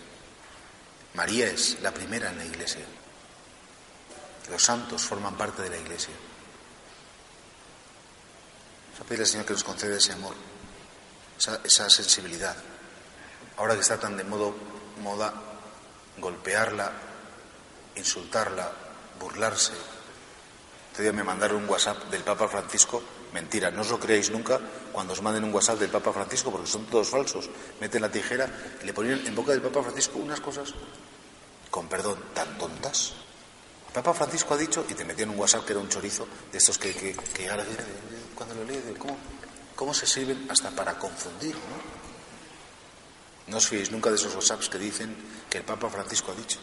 María 1.14 1.48
es 1.48 1.82
la 1.82 1.92
primera 1.92 2.30
en 2.30 2.38
la 2.38 2.46
iglesia. 2.46 2.86
Los 4.50 4.64
santos 4.64 5.04
forman 5.04 5.36
parte 5.36 5.64
de 5.64 5.70
la 5.70 5.78
iglesia. 5.78 6.14
Vamos 8.86 9.02
a 9.02 9.04
pedirle 9.04 9.24
al 9.24 9.30
Señor 9.30 9.46
que 9.46 9.54
nos 9.54 9.64
conceda 9.64 9.98
ese 9.98 10.14
amor, 10.14 10.36
esa, 11.38 11.60
esa 11.64 11.90
sensibilidad. 11.90 12.56
Ahora 13.58 13.74
que 13.74 13.82
está 13.82 14.00
tan 14.00 14.18
de 14.18 14.24
modo, 14.24 14.56
moda 15.02 15.34
golpearla, 16.18 16.92
insultarla, 17.98 18.72
burlarse. 19.20 19.74
Este 20.92 21.04
día 21.04 21.14
me 21.14 21.24
mandaron 21.24 21.64
un 21.64 21.70
WhatsApp 21.70 22.10
del 22.10 22.24
Papa 22.24 22.48
Francisco 22.48 23.04
Mentira, 23.34 23.72
no 23.72 23.82
os 23.84 23.92
lo 23.92 24.00
creáis 24.00 24.32
nunca 24.32 24.60
cuando 24.96 25.12
os 25.12 25.22
manden 25.22 25.44
un 25.44 25.54
WhatsApp 25.54 25.80
del 25.80 25.92
Papa 25.92 26.14
Francisco, 26.16 26.50
porque 26.50 26.68
son 26.68 26.86
todos 26.88 27.10
falsos. 27.10 27.50
Meten 27.82 28.02
la 28.02 28.10
tijera 28.10 28.48
y 28.82 28.86
le 28.86 28.94
ponen 28.94 29.20
en 29.28 29.36
boca 29.36 29.52
del 29.52 29.62
Papa 29.62 29.84
Francisco 29.84 30.18
unas 30.18 30.40
cosas, 30.40 30.74
con 31.70 31.88
perdón, 31.88 32.18
tan 32.34 32.58
tontas. 32.58 33.14
El 33.88 33.94
Papa 33.94 34.14
Francisco 34.14 34.54
ha 34.54 34.58
dicho, 34.58 34.86
y 34.88 34.94
te 34.94 35.04
metían 35.04 35.30
un 35.30 35.40
WhatsApp 35.40 35.66
que 35.66 35.74
era 35.74 35.82
un 35.82 35.90
chorizo, 35.90 36.28
de 36.52 36.58
estos 36.58 36.78
que, 36.78 36.94
que, 36.94 37.14
que 37.14 37.50
ahora 37.50 37.66
cuando 38.34 38.56
lo 38.56 38.64
lees, 38.64 38.84
¿cómo, 38.98 39.18
¿cómo 39.76 39.94
se 39.94 40.08
sirven 40.08 40.48
hasta 40.50 40.72
para 40.72 40.98
confundir? 40.98 41.56
¿no? 41.56 41.78
no 43.48 43.58
os 43.58 43.68
fiéis 43.68 43.92
nunca 43.92 44.10
de 44.10 44.16
esos 44.16 44.34
WhatsApps 44.36 44.70
que 44.70 44.80
dicen 44.80 45.16
que 45.50 45.60
el 45.60 45.64
Papa 45.64 45.90
Francisco 45.90 46.32
ha 46.32 46.36
dicho. 46.36 46.60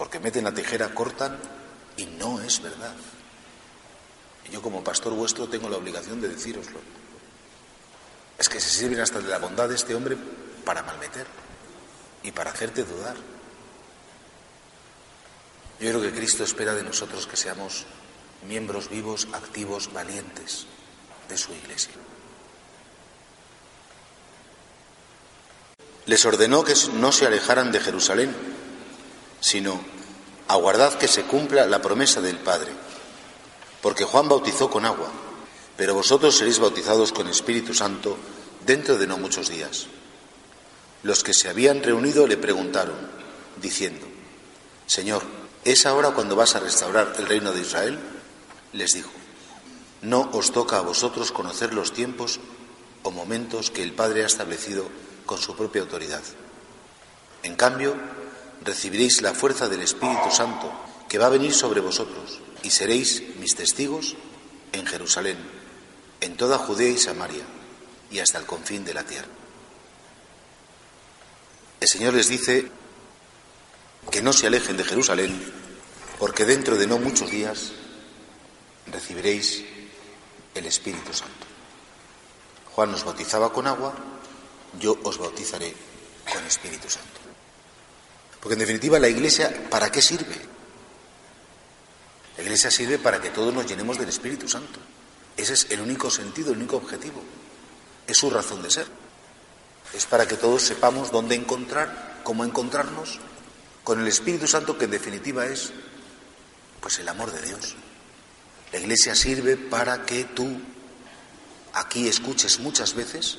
Porque 0.00 0.18
meten 0.18 0.44
la 0.44 0.54
tijera, 0.54 0.94
cortan 0.94 1.38
y 1.98 2.06
no 2.06 2.40
es 2.40 2.62
verdad. 2.62 2.94
Yo 4.50 4.62
como 4.62 4.82
pastor 4.82 5.12
vuestro 5.12 5.46
tengo 5.46 5.68
la 5.68 5.76
obligación 5.76 6.22
de 6.22 6.28
decíroslo. 6.28 6.80
Es 8.38 8.48
que 8.48 8.60
se 8.60 8.70
sirven 8.70 9.00
hasta 9.00 9.20
de 9.20 9.28
la 9.28 9.36
bondad 9.36 9.68
de 9.68 9.74
este 9.74 9.94
hombre 9.94 10.16
para 10.64 10.82
malmeter 10.84 11.26
y 12.22 12.32
para 12.32 12.50
hacerte 12.50 12.84
dudar. 12.84 13.14
Yo 15.80 15.90
creo 15.90 16.00
que 16.00 16.12
Cristo 16.12 16.44
espera 16.44 16.74
de 16.74 16.82
nosotros 16.82 17.26
que 17.26 17.36
seamos 17.36 17.84
miembros 18.48 18.88
vivos, 18.88 19.28
activos, 19.34 19.92
valientes 19.92 20.64
de 21.28 21.36
su 21.36 21.52
iglesia. 21.52 21.92
Les 26.06 26.24
ordenó 26.24 26.64
que 26.64 26.72
no 26.94 27.12
se 27.12 27.26
alejaran 27.26 27.70
de 27.70 27.80
Jerusalén, 27.80 28.49
sino 29.40 29.80
aguardad 30.48 30.94
que 30.94 31.08
se 31.08 31.24
cumpla 31.24 31.66
la 31.66 31.82
promesa 31.82 32.20
del 32.20 32.38
Padre 32.38 32.72
porque 33.82 34.04
Juan 34.04 34.28
bautizó 34.28 34.70
con 34.70 34.84
agua, 34.84 35.10
pero 35.76 35.94
vosotros 35.94 36.36
seréis 36.36 36.58
bautizados 36.58 37.12
con 37.12 37.28
Espíritu 37.28 37.72
Santo 37.74 38.16
dentro 38.66 38.98
de 38.98 39.06
no 39.06 39.16
muchos 39.16 39.48
días. 39.48 39.86
Los 41.02 41.24
que 41.24 41.32
se 41.32 41.48
habían 41.48 41.82
reunido 41.82 42.26
le 42.26 42.36
preguntaron, 42.36 42.96
diciendo, 43.60 44.06
Señor, 44.86 45.22
¿es 45.64 45.86
ahora 45.86 46.10
cuando 46.10 46.36
vas 46.36 46.54
a 46.54 46.60
restaurar 46.60 47.14
el 47.18 47.26
reino 47.26 47.52
de 47.52 47.62
Israel? 47.62 47.98
Les 48.72 48.92
dijo, 48.92 49.10
no 50.02 50.28
os 50.32 50.52
toca 50.52 50.78
a 50.78 50.82
vosotros 50.82 51.32
conocer 51.32 51.72
los 51.72 51.92
tiempos 51.92 52.40
o 53.02 53.10
momentos 53.10 53.70
que 53.70 53.82
el 53.82 53.92
Padre 53.92 54.24
ha 54.24 54.26
establecido 54.26 54.84
con 55.24 55.38
su 55.38 55.56
propia 55.56 55.82
autoridad. 55.82 56.22
En 57.42 57.56
cambio, 57.56 57.94
recibiréis 58.64 59.22
la 59.22 59.34
fuerza 59.34 59.68
del 59.68 59.82
Espíritu 59.82 60.30
Santo 60.30 60.70
que 61.08 61.18
va 61.18 61.26
a 61.26 61.30
venir 61.30 61.52
sobre 61.52 61.80
vosotros 61.80 62.40
y 62.62 62.70
seréis 62.70 63.22
mis 63.38 63.56
testigos 63.56 64.16
en 64.72 64.86
Jerusalén, 64.86 65.38
en 66.20 66.36
toda 66.36 66.58
Judea 66.58 66.90
y 66.90 66.98
Samaria 66.98 67.44
y 68.10 68.18
hasta 68.18 68.38
el 68.38 68.46
confín 68.46 68.84
de 68.84 68.94
la 68.94 69.04
tierra. 69.04 69.28
El 71.80 71.88
Señor 71.88 72.14
les 72.14 72.28
dice 72.28 72.70
que 74.10 74.22
no 74.22 74.32
se 74.32 74.46
alejen 74.46 74.76
de 74.76 74.84
Jerusalén, 74.84 75.40
porque 76.18 76.44
dentro 76.44 76.76
de 76.76 76.86
no 76.86 76.98
muchos 76.98 77.30
días 77.30 77.72
recibiréis 78.86 79.64
el 80.54 80.66
Espíritu 80.66 81.12
Santo. 81.14 81.46
Juan 82.74 82.92
nos 82.92 83.04
bautizaba 83.04 83.52
con 83.52 83.66
agua, 83.66 83.94
yo 84.78 84.98
os 85.02 85.18
bautizaré 85.18 85.74
con 86.30 86.44
Espíritu 86.44 86.90
Santo. 86.90 87.19
Porque 88.40 88.54
en 88.54 88.60
definitiva 88.60 88.98
la 88.98 89.08
Iglesia, 89.08 89.68
¿para 89.70 89.90
qué 89.90 90.00
sirve? 90.00 90.36
La 92.36 92.42
Iglesia 92.42 92.70
sirve 92.70 92.98
para 92.98 93.20
que 93.20 93.30
todos 93.30 93.52
nos 93.52 93.66
llenemos 93.66 93.98
del 93.98 94.08
Espíritu 94.08 94.48
Santo. 94.48 94.80
Ese 95.36 95.52
es 95.52 95.66
el 95.70 95.80
único 95.80 96.10
sentido, 96.10 96.52
el 96.52 96.58
único 96.58 96.76
objetivo. 96.76 97.22
Es 98.06 98.16
su 98.16 98.30
razón 98.30 98.62
de 98.62 98.70
ser. 98.70 98.86
Es 99.94 100.06
para 100.06 100.26
que 100.26 100.36
todos 100.36 100.62
sepamos 100.62 101.10
dónde 101.10 101.34
encontrar, 101.34 102.20
cómo 102.22 102.44
encontrarnos 102.44 103.18
con 103.84 104.00
el 104.00 104.08
Espíritu 104.08 104.46
Santo, 104.46 104.78
que 104.78 104.86
en 104.86 104.92
definitiva 104.92 105.46
es 105.46 105.72
pues 106.80 106.98
el 106.98 107.08
amor 107.08 107.32
de 107.32 107.42
Dios. 107.42 107.76
La 108.72 108.78
Iglesia 108.78 109.14
sirve 109.14 109.56
para 109.56 110.06
que 110.06 110.24
tú 110.24 110.60
aquí 111.74 112.08
escuches 112.08 112.60
muchas 112.60 112.94
veces 112.94 113.38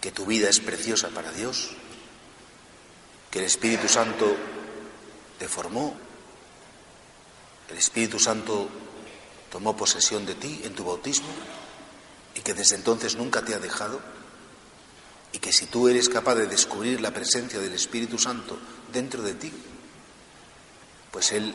que 0.00 0.12
tu 0.12 0.26
vida 0.26 0.48
es 0.48 0.60
preciosa 0.60 1.08
para 1.08 1.32
Dios, 1.32 1.70
que 3.30 3.38
el 3.38 3.44
Espíritu 3.44 3.88
Santo 3.88 4.36
te 5.38 5.48
formó, 5.48 5.96
el 7.68 7.78
Espíritu 7.78 8.18
Santo 8.18 8.68
tomó 9.50 9.76
posesión 9.76 10.24
de 10.26 10.34
ti 10.34 10.60
en 10.64 10.74
tu 10.74 10.84
bautismo 10.84 11.28
y 12.34 12.40
que 12.40 12.54
desde 12.54 12.76
entonces 12.76 13.16
nunca 13.16 13.44
te 13.44 13.54
ha 13.54 13.58
dejado. 13.58 14.00
Y 15.32 15.38
que 15.38 15.52
si 15.52 15.66
tú 15.66 15.88
eres 15.88 16.08
capaz 16.08 16.36
de 16.36 16.46
descubrir 16.46 17.00
la 17.00 17.12
presencia 17.12 17.58
del 17.58 17.72
Espíritu 17.72 18.18
Santo 18.18 18.58
dentro 18.92 19.22
de 19.22 19.34
ti, 19.34 19.52
pues 21.10 21.32
Él 21.32 21.54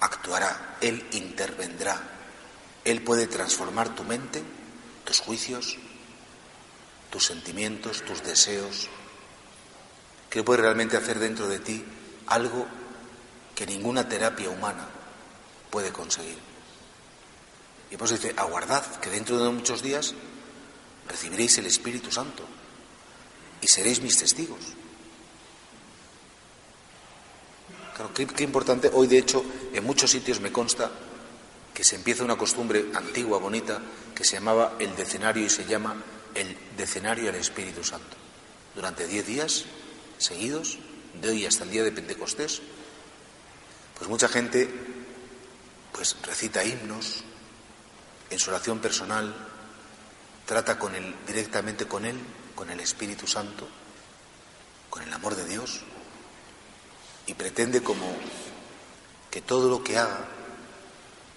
actuará, 0.00 0.76
Él 0.80 1.06
intervendrá, 1.12 2.00
Él 2.84 3.02
puede 3.02 3.26
transformar 3.26 3.94
tu 3.94 4.04
mente, 4.04 4.42
tus 5.04 5.20
juicios, 5.20 5.76
tus 7.10 7.26
sentimientos, 7.26 8.02
tus 8.02 8.22
deseos, 8.22 8.88
que 10.32 10.42
puede 10.42 10.62
realmente 10.62 10.96
hacer 10.96 11.18
dentro 11.18 11.46
de 11.46 11.58
ti 11.58 11.84
algo 12.28 12.66
que 13.54 13.66
ninguna 13.66 14.08
terapia 14.08 14.48
humana 14.48 14.88
puede 15.68 15.92
conseguir. 15.92 16.38
Y 17.90 17.98
pues 17.98 18.12
dice, 18.12 18.32
aguardad 18.38 18.82
que 18.96 19.10
dentro 19.10 19.36
de 19.36 19.50
muchos 19.50 19.82
días 19.82 20.14
recibiréis 21.06 21.58
el 21.58 21.66
Espíritu 21.66 22.10
Santo 22.10 22.44
y 23.60 23.68
seréis 23.68 24.00
mis 24.00 24.16
testigos. 24.16 24.60
Claro, 27.94 28.14
qué, 28.14 28.26
qué, 28.26 28.44
importante. 28.44 28.90
Hoy, 28.90 29.08
de 29.08 29.18
hecho, 29.18 29.44
en 29.74 29.84
muchos 29.84 30.10
sitios 30.10 30.40
me 30.40 30.50
consta 30.50 30.90
que 31.74 31.84
se 31.84 31.96
empieza 31.96 32.24
una 32.24 32.38
costumbre 32.38 32.86
antigua, 32.94 33.36
bonita, 33.38 33.82
que 34.14 34.24
se 34.24 34.36
llamaba 34.36 34.76
el 34.78 34.96
decenario 34.96 35.44
y 35.44 35.50
se 35.50 35.66
llama 35.66 35.94
el 36.34 36.56
decenario 36.74 37.28
al 37.28 37.36
Espíritu 37.36 37.84
Santo. 37.84 38.16
Durante 38.74 39.06
diez 39.06 39.26
días 39.26 39.66
seguidos, 40.24 40.78
de 41.20 41.28
hoy 41.28 41.46
hasta 41.46 41.64
el 41.64 41.70
día 41.70 41.82
de 41.82 41.92
Pentecostés, 41.92 42.62
pues 43.98 44.08
mucha 44.08 44.28
gente 44.28 44.68
pues 45.92 46.16
recita 46.22 46.64
himnos 46.64 47.22
en 48.30 48.38
su 48.38 48.50
oración 48.50 48.80
personal, 48.80 49.34
trata 50.46 50.78
directamente 51.26 51.86
con 51.86 52.04
él, 52.04 52.18
con 52.54 52.70
el 52.70 52.80
Espíritu 52.80 53.26
Santo, 53.26 53.68
con 54.88 55.02
el 55.02 55.12
amor 55.12 55.36
de 55.36 55.46
Dios, 55.46 55.80
y 57.26 57.34
pretende 57.34 57.82
como 57.82 58.16
que 59.30 59.42
todo 59.42 59.68
lo 59.68 59.84
que 59.84 59.98
haga, 59.98 60.26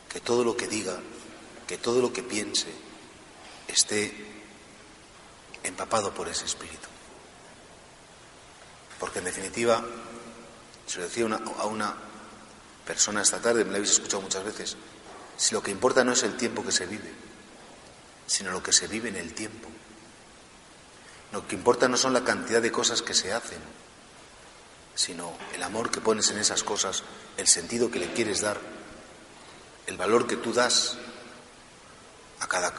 que 0.10 0.19
todo 0.21 0.43
lo 0.43 0.56
que 0.56 0.67
diga, 0.67 0.98
que 1.67 1.78
todo 1.78 2.02
lo 2.02 2.13
que 2.13 2.24
piense 2.24 2.67
esté 3.67 4.13
empapado 5.63 6.13
por 6.13 6.28
ese 6.30 6.45
espíritu. 6.45 6.94
Porque 8.99 9.19
en 9.19 9.25
definitiva, 9.25 9.84
se 10.86 10.99
lo 10.99 11.05
decía 11.05 11.25
a 11.58 11.65
una 11.65 11.95
persona 12.86 13.21
esta 13.21 13.39
tarde, 13.39 13.65
me 13.65 13.71
la 13.71 13.77
habéis 13.77 13.93
escuchado 13.93 14.21
muchas 14.21 14.43
veces, 14.43 14.77
si 15.38 15.53
lo 15.53 15.62
que 15.62 15.71
importa 15.71 16.03
no 16.03 16.13
es 16.13 16.23
el 16.23 16.38
tiempo 16.38 16.63
que 16.63 16.71
se 16.71 16.86
vive, 16.86 17.12
sino 18.27 18.51
lo 18.51 18.63
que 18.63 18.71
se 18.71 18.88
vive 18.88 19.10
en 19.10 19.17
el 19.17 19.34
tiempo. 19.34 19.67
Lo 21.31 21.47
que 21.47 21.55
importa 21.55 21.88
no 21.88 21.97
son 21.97 22.13
la 22.13 22.23
cantidad 22.23 22.62
de 22.62 22.71
cosas 22.71 23.01
que 23.01 23.13
se 23.13 23.34
hacen, 23.34 23.60
sino 24.95 25.34
el 25.53 25.62
amor 25.63 25.91
que 25.91 25.99
pones 25.99 26.29
en 26.31 26.38
esas 26.38 26.63
cosas, 26.63 27.03
el 27.38 27.47
sentido 27.47 27.91
que 27.91 27.99
le 27.99 28.13
quieres 28.13 28.41
dar, 28.41 28.60
el 29.88 29.97
valor 29.97 30.27
que 30.27 30.38
tú 30.38 30.53
das 30.53 30.97
a 32.39 32.47
cada 32.47 32.73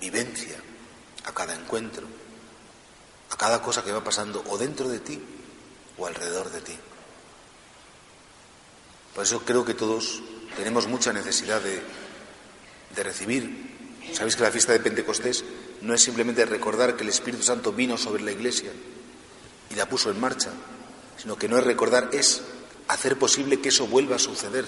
vivencia, 0.00 0.58
a 1.24 1.32
cada 1.32 1.54
encuentro, 1.54 2.06
a 3.30 3.36
cada 3.36 3.62
cosa 3.62 3.84
que 3.84 3.92
va 3.92 4.04
pasando 4.04 4.42
o 4.48 4.58
dentro 4.58 4.88
de 4.88 5.00
ti 5.00 5.20
o 5.96 6.06
alrededor 6.06 6.50
de 6.50 6.60
ti. 6.60 6.76
Por 9.14 9.24
eso 9.24 9.40
creo 9.44 9.64
que 9.64 9.74
todos 9.74 10.22
tenemos 10.56 10.86
mucha 10.86 11.12
necesidad 11.12 11.60
de, 11.60 11.82
de 12.94 13.02
recibir. 13.02 13.76
Sabéis 14.12 14.36
que 14.36 14.42
la 14.42 14.50
fiesta 14.50 14.72
de 14.72 14.80
Pentecostés 14.80 15.44
no 15.82 15.94
es 15.94 16.02
simplemente 16.02 16.44
recordar 16.46 16.96
que 16.96 17.02
el 17.02 17.10
Espíritu 17.10 17.42
Santo 17.42 17.72
vino 17.72 17.98
sobre 17.98 18.22
la 18.22 18.32
iglesia 18.32 18.70
y 19.70 19.74
la 19.74 19.88
puso 19.88 20.10
en 20.10 20.20
marcha, 20.20 20.50
sino 21.16 21.36
que 21.36 21.48
no 21.48 21.58
es 21.58 21.64
recordar, 21.64 22.10
es 22.12 22.42
hacer 22.88 23.18
posible 23.18 23.60
que 23.60 23.68
eso 23.68 23.86
vuelva 23.86 24.16
a 24.16 24.18
suceder. 24.18 24.64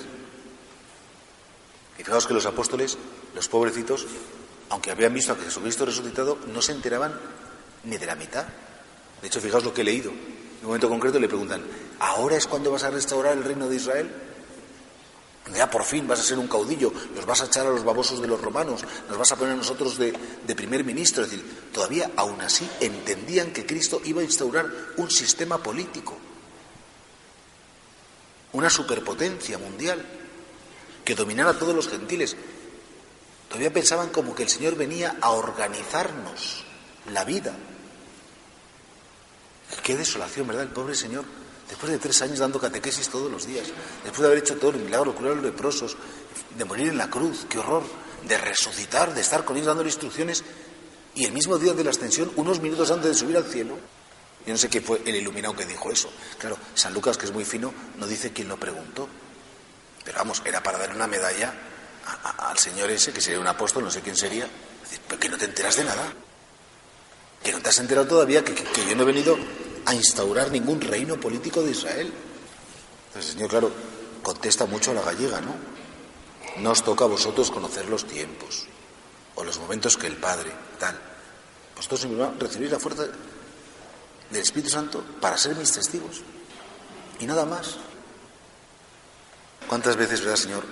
Y 1.98 2.02
fijaos 2.04 2.26
que 2.26 2.34
los 2.34 2.46
apóstoles, 2.46 2.98
los 3.34 3.48
pobrecitos, 3.48 4.06
aunque 4.68 4.90
habían 4.90 5.14
visto 5.14 5.32
a 5.32 5.36
Jesucristo 5.36 5.86
resucitado, 5.86 6.38
no 6.52 6.62
se 6.62 6.72
enteraban 6.72 7.18
ni 7.84 7.96
de 7.96 8.06
la 8.06 8.14
mitad. 8.14 8.46
De 9.20 9.26
hecho, 9.26 9.40
fijaos 9.40 9.64
lo 9.64 9.74
que 9.74 9.82
he 9.82 9.84
leído. 9.84 10.10
En 10.10 10.62
un 10.62 10.66
momento 10.66 10.88
concreto 10.88 11.18
le 11.18 11.28
preguntan, 11.28 11.62
¿ahora 11.98 12.36
es 12.36 12.46
cuando 12.46 12.70
vas 12.70 12.84
a 12.84 12.90
restaurar 12.90 13.36
el 13.36 13.44
reino 13.44 13.68
de 13.68 13.76
Israel? 13.76 14.10
Ya 15.54 15.70
por 15.70 15.84
fin 15.84 16.06
vas 16.06 16.20
a 16.20 16.22
ser 16.22 16.38
un 16.38 16.46
caudillo, 16.46 16.92
los 17.14 17.26
vas 17.26 17.40
a 17.40 17.46
echar 17.46 17.66
a 17.66 17.70
los 17.70 17.82
babosos 17.82 18.20
de 18.20 18.28
los 18.28 18.40
romanos, 18.40 18.84
nos 19.08 19.18
vas 19.18 19.32
a 19.32 19.36
poner 19.36 19.54
a 19.54 19.56
nosotros 19.56 19.98
de, 19.98 20.12
de, 20.46 20.54
primer 20.54 20.84
ministro. 20.84 21.24
Es 21.24 21.30
decir, 21.30 21.44
todavía 21.72 22.10
aún 22.16 22.40
así 22.40 22.68
entendían 22.78 23.52
que 23.52 23.66
Cristo 23.66 24.00
iba 24.04 24.20
a 24.20 24.24
instaurar 24.24 24.70
un 24.96 25.10
sistema 25.10 25.58
político, 25.58 26.16
una 28.52 28.70
superpotencia 28.70 29.58
mundial 29.58 30.04
que 31.04 31.14
dominara 31.14 31.50
a 31.50 31.58
todos 31.58 31.74
los 31.74 31.88
gentiles. 31.88 32.36
Todavía 33.48 33.72
pensaban 33.72 34.10
como 34.10 34.34
que 34.34 34.44
el 34.44 34.48
Señor 34.48 34.76
venía 34.76 35.16
a 35.20 35.30
organizarnos 35.30 36.64
la 37.12 37.24
vida. 37.24 37.56
Qué 39.82 39.96
desolación, 39.96 40.46
¿verdad? 40.46 40.64
El 40.64 40.70
pobre 40.70 40.94
Señor, 40.94 41.24
después 41.68 41.90
de 41.92 41.98
tres 41.98 42.20
años 42.22 42.38
dando 42.38 42.60
catequesis 42.60 43.08
todos 43.08 43.30
los 43.30 43.46
días, 43.46 43.68
después 44.02 44.20
de 44.20 44.26
haber 44.26 44.38
hecho 44.38 44.56
todo 44.56 44.70
el 44.72 44.78
milagro, 44.78 45.14
curar 45.14 45.32
a 45.32 45.34
los 45.36 45.44
leprosos, 45.44 45.96
de 46.56 46.64
morir 46.64 46.88
en 46.88 46.98
la 46.98 47.08
cruz, 47.08 47.46
qué 47.48 47.58
horror, 47.58 47.84
de 48.26 48.36
resucitar, 48.38 49.14
de 49.14 49.20
estar 49.20 49.44
con 49.44 49.56
ellos 49.56 49.68
dándole 49.68 49.88
instrucciones, 49.88 50.44
y 51.14 51.24
el 51.24 51.32
mismo 51.32 51.58
día 51.58 51.72
de 51.72 51.84
la 51.84 51.90
ascensión, 51.90 52.30
unos 52.36 52.60
minutos 52.60 52.90
antes 52.90 53.10
de 53.10 53.14
subir 53.14 53.36
al 53.36 53.44
cielo, 53.44 53.78
yo 54.46 54.52
no 54.52 54.58
sé 54.58 54.68
quién 54.68 54.82
fue 54.82 55.02
el 55.04 55.16
iluminado 55.16 55.54
que 55.54 55.66
dijo 55.66 55.90
eso. 55.90 56.10
Claro, 56.38 56.56
San 56.74 56.94
Lucas, 56.94 57.18
que 57.18 57.26
es 57.26 57.32
muy 57.32 57.44
fino, 57.44 57.74
no 57.98 58.06
dice 58.06 58.32
quién 58.32 58.48
lo 58.48 58.56
preguntó. 58.58 59.08
Pero 60.04 60.18
vamos, 60.18 60.42
era 60.46 60.62
para 60.62 60.78
dar 60.78 60.94
una 60.94 61.06
medalla 61.06 61.52
al 62.38 62.58
señor 62.58 62.90
ese, 62.90 63.12
que 63.12 63.20
sería 63.20 63.38
un 63.38 63.46
apóstol, 63.46 63.84
no 63.84 63.90
sé 63.90 64.00
quién 64.00 64.16
sería, 64.16 64.48
pero 65.06 65.20
que 65.20 65.28
no 65.28 65.36
te 65.36 65.44
enteras 65.44 65.76
de 65.76 65.84
nada. 65.84 66.12
Que 67.42 67.52
no 67.52 67.60
te 67.60 67.68
has 67.68 67.78
enterado 67.78 68.06
todavía 68.06 68.44
que 68.44 68.54
yo 68.54 68.96
no 68.96 69.02
he 69.02 69.06
venido 69.06 69.36
a 69.86 69.94
instaurar 69.94 70.50
ningún 70.50 70.80
reino 70.80 71.18
político 71.18 71.62
de 71.62 71.72
Israel. 71.72 72.12
El 73.14 73.22
Señor, 73.22 73.48
claro, 73.48 73.72
contesta 74.22 74.66
mucho 74.66 74.90
a 74.90 74.94
la 74.94 75.02
gallega, 75.02 75.40
¿no? 75.40 75.54
No 76.58 76.70
os 76.70 76.82
toca 76.82 77.04
a 77.04 77.08
vosotros 77.08 77.50
conocer 77.50 77.88
los 77.88 78.06
tiempos 78.06 78.66
o 79.34 79.44
los 79.44 79.58
momentos 79.58 79.96
que 79.96 80.06
el 80.06 80.16
Padre, 80.16 80.52
tal. 80.78 80.98
Vosotros 81.76 82.06
recibís 82.38 82.70
la 82.70 82.78
fuerza 82.78 83.04
del 83.04 84.42
Espíritu 84.42 84.70
Santo 84.70 85.02
para 85.20 85.38
ser 85.38 85.56
mis 85.56 85.72
testigos. 85.72 86.22
Y 87.18 87.26
nada 87.26 87.44
más. 87.44 87.76
¿Cuántas 89.68 89.96
veces, 89.96 90.20
verdad, 90.20 90.36
Señor? 90.36 90.64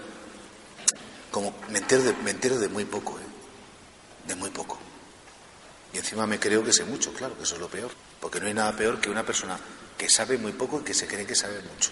Como 1.31 1.55
me 1.71 1.79
entero 1.79 2.03
de, 2.03 2.13
me 2.15 2.31
entero 2.31 2.59
de 2.59 2.69
muy 2.69 2.85
poco, 2.85 3.19
¿eh? 3.19 4.27
De 4.27 4.35
muy 4.35 4.51
poco. 4.51 4.79
Y 5.93 5.99
encima 5.99 6.27
me 6.27 6.39
creo 6.39 6.65
que 6.65 6.73
sé 6.73 6.85
mucho, 6.85 7.13
claro, 7.13 7.37
que 7.37 7.45
eso 7.45 7.55
es 7.55 7.61
lo 7.61 7.69
peor. 7.69 7.91
Porque 8.21 8.41
no 8.41 8.47
hay 8.47 8.55
nada 8.55 8.75
peor 8.77 9.01
que 9.01 9.11
una 9.11 9.25
persona 9.25 9.59
que 9.97 10.09
sabe 10.09 10.39
muy 10.39 10.53
poco 10.53 10.81
y 10.81 10.85
que 10.85 10.95
se 10.95 11.07
cree 11.07 11.27
que 11.27 11.35
sabe 11.35 11.61
mucho. 11.63 11.91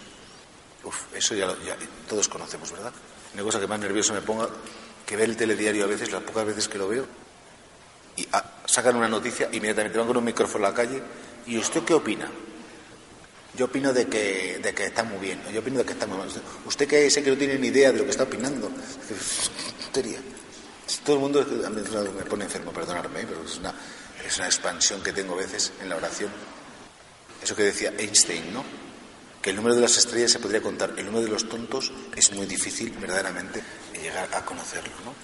Uf, 0.84 1.14
eso 1.14 1.34
ya, 1.34 1.46
lo, 1.46 1.56
todos 2.08 2.28
conocemos, 2.28 2.70
¿verdad? 2.70 2.92
Una 3.34 3.42
cosa 3.42 3.58
que 3.60 3.66
más 3.66 3.80
nervioso 3.80 4.14
me 4.14 4.22
ponga 4.22 4.48
que 5.04 5.16
ve 5.16 5.24
el 5.24 5.36
telediario 5.36 5.84
a 5.84 5.86
veces, 5.86 6.10
las 6.10 6.22
pocas 6.22 6.46
veces 6.46 6.68
que 6.68 6.78
lo 6.78 6.88
veo, 6.88 7.06
y 8.16 8.26
ah, 8.32 8.44
sacan 8.64 8.96
una 8.96 9.08
noticia, 9.08 9.48
inmediatamente 9.52 9.98
van 9.98 10.06
con 10.06 10.16
un 10.16 10.24
micrófono 10.24 10.66
a 10.66 10.70
la 10.70 10.74
calle, 10.74 11.02
¿y 11.46 11.58
usted 11.58 11.82
qué 11.84 11.94
opina? 11.94 12.28
Yo 13.56 13.66
opino 13.66 13.92
de 13.92 14.06
que, 14.06 14.58
de 14.62 14.74
que 14.74 14.86
está 14.86 15.02
muy 15.04 15.18
bien, 15.18 15.40
yo 15.52 15.60
opino 15.60 15.78
de 15.78 15.84
que 15.84 15.92
está 15.92 16.06
muy 16.06 16.18
mal. 16.18 16.28
Usted 16.66 16.86
que 16.86 17.10
sé 17.10 17.22
que 17.22 17.30
no 17.30 17.36
tiene 17.36 17.58
ni 17.58 17.68
idea 17.68 17.92
de 17.92 17.98
lo 17.98 18.04
que 18.04 18.10
está 18.10 18.24
opinando. 18.24 18.70
Todo 21.04 21.16
el 21.16 21.20
mundo 21.20 21.46
me 22.14 22.24
pone 22.24 22.44
enfermo, 22.44 22.72
perdonadme, 22.72 23.24
pero 23.24 23.42
es 23.44 23.56
una, 23.58 23.74
es 24.26 24.38
una 24.38 24.46
expansión 24.46 25.02
que 25.02 25.12
tengo 25.12 25.34
a 25.34 25.38
veces 25.38 25.72
en 25.80 25.88
la 25.88 25.96
oración. 25.96 26.30
Eso 27.42 27.54
que 27.54 27.64
decía 27.64 27.92
Einstein, 27.96 28.52
¿no? 28.52 28.64
Que 29.40 29.50
el 29.50 29.56
número 29.56 29.74
de 29.74 29.80
las 29.80 29.96
estrellas 29.96 30.32
se 30.32 30.38
podría 30.38 30.60
contar, 30.60 30.94
el 30.96 31.06
número 31.06 31.24
de 31.24 31.30
los 31.30 31.48
tontos 31.48 31.92
es 32.14 32.32
muy 32.32 32.46
difícil, 32.46 32.90
verdaderamente, 32.90 33.62
llegar 33.94 34.28
a 34.34 34.44
conocerlo, 34.44 34.92
¿no? 35.04 35.14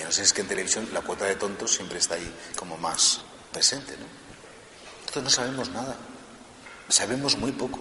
Y 0.00 0.04
no 0.04 0.12
sé, 0.12 0.22
es 0.22 0.32
que 0.32 0.42
en 0.42 0.48
televisión 0.48 0.88
la 0.92 1.00
cuota 1.00 1.24
de 1.24 1.36
tontos 1.36 1.74
siempre 1.74 1.98
está 1.98 2.14
ahí 2.14 2.34
como 2.56 2.76
más 2.76 3.20
presente, 3.52 3.92
¿no? 3.96 4.06
Nosotros 5.00 5.24
no 5.24 5.30
sabemos 5.30 5.70
nada, 5.70 5.96
sabemos 6.88 7.36
muy 7.36 7.52
poco. 7.52 7.78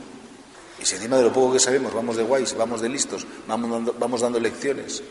Y 0.80 0.86
si 0.86 0.96
encima 0.96 1.18
de 1.18 1.24
lo 1.24 1.34
poco 1.34 1.54
que 1.54 1.60
sabemos 1.60 1.94
vamos 1.94 2.18
de 2.18 2.24
guays, 2.24 2.56
vamos 2.56 2.82
de 2.82 2.90
listos, 2.90 3.26
vamos 3.48 3.70
dando, 3.72 3.94
vamos 3.94 4.22
dando 4.22 4.40
lecciones 4.40 5.02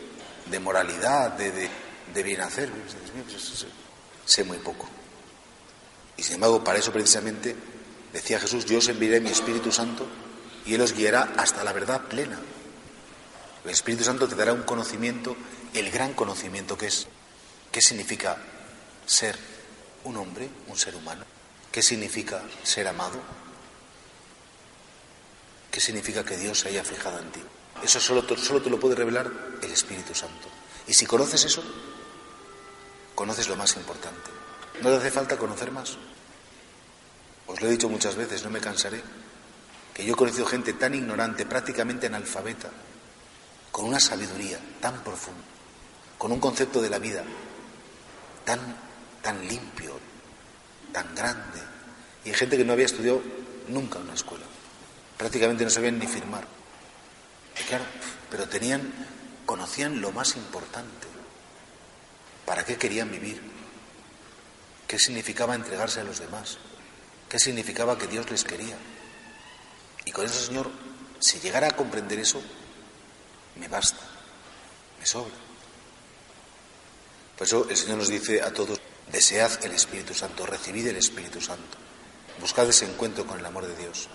de 0.49 0.59
moralidad, 0.59 1.31
de, 1.31 1.51
de, 1.51 1.69
de 2.13 2.23
bien 2.23 2.41
hacer, 2.41 2.69
pues, 2.69 3.65
sé 4.25 4.43
muy 4.43 4.57
poco. 4.57 4.87
Y 6.17 6.23
sin 6.23 6.35
embargo, 6.35 6.63
para 6.63 6.79
eso 6.79 6.91
precisamente 6.91 7.55
decía 8.13 8.39
Jesús, 8.39 8.65
yo 8.65 8.79
os 8.79 8.87
enviaré 8.87 9.19
mi 9.19 9.29
Espíritu 9.29 9.71
Santo 9.71 10.07
y 10.65 10.73
Él 10.73 10.81
os 10.81 10.93
guiará 10.93 11.33
hasta 11.37 11.63
la 11.63 11.73
verdad 11.73 12.01
plena. 12.01 12.39
El 13.63 13.71
Espíritu 13.71 14.03
Santo 14.03 14.27
te 14.27 14.35
dará 14.35 14.53
un 14.53 14.63
conocimiento, 14.63 15.35
el 15.73 15.91
gran 15.91 16.13
conocimiento 16.13 16.77
que 16.77 16.87
es, 16.87 17.07
¿qué 17.71 17.81
significa 17.81 18.37
ser 19.05 19.37
un 20.03 20.17
hombre, 20.17 20.49
un 20.67 20.77
ser 20.77 20.95
humano? 20.95 21.25
¿Qué 21.71 21.81
significa 21.81 22.41
ser 22.63 22.87
amado? 22.87 23.19
¿Qué 25.71 25.81
significa 25.81 26.23
que 26.23 26.37
Dios 26.37 26.59
se 26.59 26.69
haya 26.69 26.83
fijado 26.83 27.19
en 27.19 27.31
ti? 27.31 27.41
Eso 27.83 27.99
solo, 27.99 28.23
solo 28.37 28.61
te 28.61 28.69
lo 28.69 28.79
puede 28.79 28.95
revelar 28.95 29.29
el 29.61 29.71
Espíritu 29.71 30.15
Santo. 30.15 30.47
Y 30.87 30.93
si 30.93 31.05
conoces 31.05 31.43
eso, 31.43 31.63
conoces 33.15 33.47
lo 33.47 33.55
más 33.55 33.75
importante. 33.77 34.29
No 34.81 34.89
te 34.89 34.97
hace 34.97 35.11
falta 35.11 35.37
conocer 35.37 35.71
más. 35.71 35.97
Os 37.47 37.61
lo 37.61 37.67
he 37.67 37.71
dicho 37.71 37.89
muchas 37.89 38.15
veces, 38.15 38.43
no 38.43 38.49
me 38.49 38.59
cansaré, 38.59 39.01
que 39.93 40.05
yo 40.05 40.13
he 40.13 40.17
conocido 40.17 40.45
gente 40.45 40.73
tan 40.73 40.93
ignorante, 40.93 41.45
prácticamente 41.45 42.07
analfabeta, 42.07 42.69
con 43.71 43.85
una 43.85 43.99
sabiduría 43.99 44.59
tan 44.81 45.01
profunda, 45.03 45.43
con 46.17 46.31
un 46.31 46.39
concepto 46.39 46.81
de 46.81 46.89
la 46.89 46.99
vida 46.99 47.23
tan, 48.43 48.59
tan 49.21 49.47
limpio, 49.47 49.99
tan 50.91 51.13
grande. 51.15 51.61
Y 52.23 52.29
hay 52.29 52.35
gente 52.35 52.57
que 52.57 52.65
no 52.65 52.73
había 52.73 52.85
estudiado 52.85 53.21
nunca 53.67 53.99
en 53.99 54.05
una 54.05 54.13
escuela. 54.13 54.45
Prácticamente 55.17 55.63
no 55.63 55.69
sabían 55.69 55.99
ni 55.99 56.07
firmar. 56.07 56.45
claro, 57.67 57.85
pero 58.29 58.47
tenían, 58.49 58.81
conocían 59.45 60.01
lo 60.01 60.11
más 60.11 60.35
importante. 60.35 61.07
¿Para 62.45 62.63
qué 62.63 62.77
querían 62.77 63.11
vivir? 63.11 63.41
¿Qué 64.87 64.99
significaba 64.99 65.55
entregarse 65.55 65.99
a 65.99 66.03
los 66.03 66.19
demás? 66.19 66.57
¿Qué 67.27 67.39
significaba 67.39 67.97
que 67.97 68.07
Dios 68.07 68.29
les 68.29 68.43
quería? 68.43 68.77
Y 70.05 70.11
con 70.11 70.25
eso, 70.25 70.39
Señor, 70.39 70.69
si 71.19 71.39
llegara 71.39 71.67
a 71.67 71.75
comprender 71.75 72.19
eso, 72.19 72.41
me 73.55 73.67
basta, 73.67 74.01
me 74.99 75.05
sobra. 75.05 75.33
Por 77.37 77.47
eso 77.47 77.67
el 77.69 77.75
Señor 77.75 77.97
nos 77.97 78.09
dice 78.09 78.41
a 78.41 78.53
todos, 78.53 78.79
desead 79.11 79.65
el 79.65 79.71
Espíritu 79.71 80.13
Santo, 80.13 80.45
recibid 80.45 80.87
el 80.87 80.97
Espíritu 80.97 81.41
Santo, 81.41 81.77
buscad 82.39 82.69
ese 82.69 82.85
encuentro 82.85 83.25
con 83.25 83.39
el 83.39 83.45
amor 83.45 83.65
de 83.65 83.75
Dios. 83.75 84.07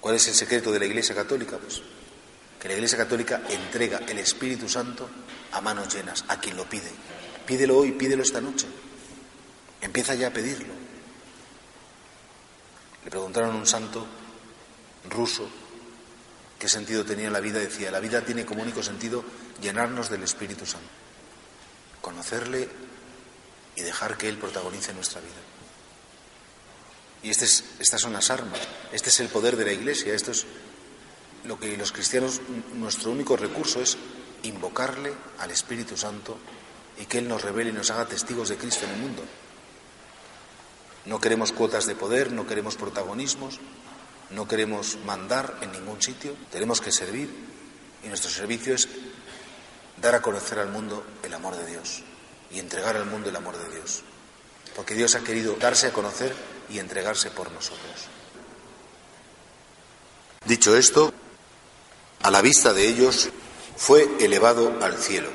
¿Cuál 0.00 0.16
es 0.16 0.26
el 0.28 0.34
secreto 0.34 0.72
de 0.72 0.80
la 0.80 0.86
Iglesia 0.86 1.14
Católica? 1.14 1.58
Pues 1.58 1.80
que 2.60 2.68
la 2.68 2.74
Iglesia 2.74 2.98
Católica 2.98 3.42
entrega 3.48 4.02
el 4.06 4.18
Espíritu 4.18 4.68
Santo 4.68 5.08
a 5.52 5.60
manos 5.62 5.92
llenas, 5.92 6.24
a 6.28 6.38
quien 6.38 6.56
lo 6.56 6.68
pide. 6.68 6.90
Pídelo 7.46 7.78
hoy, 7.78 7.92
pídelo 7.92 8.22
esta 8.22 8.40
noche. 8.40 8.66
Empieza 9.80 10.14
ya 10.14 10.28
a 10.28 10.32
pedirlo. 10.32 10.74
Le 13.04 13.10
preguntaron 13.10 13.56
a 13.56 13.58
un 13.58 13.66
santo 13.66 14.06
ruso 15.08 15.48
qué 16.58 16.68
sentido 16.68 17.04
tenía 17.04 17.30
la 17.30 17.40
vida, 17.40 17.58
decía, 17.58 17.90
la 17.90 18.00
vida 18.00 18.20
tiene 18.20 18.44
como 18.44 18.62
único 18.62 18.82
sentido 18.82 19.24
llenarnos 19.62 20.10
del 20.10 20.22
Espíritu 20.22 20.66
Santo, 20.66 20.86
conocerle 22.02 22.68
y 23.76 23.80
dejar 23.80 24.18
que 24.18 24.28
Él 24.28 24.36
protagonice 24.36 24.92
nuestra 24.92 25.22
vida. 25.22 25.30
Y 27.22 27.30
este 27.30 27.46
estas 27.78 28.00
son 28.02 28.12
las 28.12 28.30
armas, 28.30 28.60
este 28.92 29.08
es 29.08 29.20
el 29.20 29.28
poder 29.28 29.56
de 29.56 29.64
la 29.64 29.72
Iglesia, 29.72 30.14
esto 30.14 30.32
es 30.32 30.44
lo 31.44 31.58
que 31.58 31.76
los 31.76 31.92
cristianos, 31.92 32.40
nuestro 32.74 33.10
único 33.10 33.36
recurso 33.36 33.80
es 33.80 33.96
invocarle 34.42 35.12
al 35.38 35.50
Espíritu 35.50 35.96
Santo 35.96 36.38
y 36.98 37.06
que 37.06 37.18
Él 37.18 37.28
nos 37.28 37.42
revele 37.42 37.70
y 37.70 37.72
nos 37.72 37.90
haga 37.90 38.06
testigos 38.06 38.48
de 38.48 38.56
Cristo 38.56 38.84
en 38.84 38.92
el 38.92 38.98
mundo. 38.98 39.22
No 41.06 41.20
queremos 41.20 41.52
cuotas 41.52 41.86
de 41.86 41.94
poder, 41.94 42.32
no 42.32 42.46
queremos 42.46 42.76
protagonismos, 42.76 43.58
no 44.30 44.46
queremos 44.46 44.98
mandar 45.04 45.56
en 45.62 45.72
ningún 45.72 46.00
sitio, 46.02 46.36
tenemos 46.52 46.80
que 46.80 46.92
servir 46.92 47.30
y 48.04 48.08
nuestro 48.08 48.30
servicio 48.30 48.74
es 48.74 48.88
dar 50.00 50.14
a 50.14 50.22
conocer 50.22 50.58
al 50.58 50.70
mundo 50.70 51.04
el 51.22 51.34
amor 51.34 51.56
de 51.56 51.66
Dios 51.66 52.02
y 52.50 52.58
entregar 52.58 52.96
al 52.96 53.06
mundo 53.06 53.30
el 53.30 53.36
amor 53.36 53.56
de 53.56 53.74
Dios. 53.74 54.02
Porque 54.76 54.94
Dios 54.94 55.14
ha 55.14 55.20
querido 55.20 55.56
darse 55.56 55.88
a 55.88 55.92
conocer 55.92 56.34
y 56.68 56.78
entregarse 56.78 57.30
por 57.30 57.50
nosotros. 57.50 58.08
Dicho 60.44 60.76
esto, 60.76 61.12
a 62.22 62.30
la 62.30 62.42
vista 62.42 62.72
de 62.72 62.86
ellos 62.86 63.30
fue 63.76 64.08
elevado 64.20 64.78
al 64.82 64.98
cielo, 64.98 65.30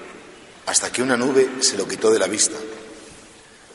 hasta 0.65 0.91
que 0.91 1.01
una 1.01 1.17
nube 1.17 1.49
se 1.61 1.77
lo 1.77 1.87
quitó 1.87 2.11
de 2.11 2.19
la 2.19 2.27
vista. 2.27 2.57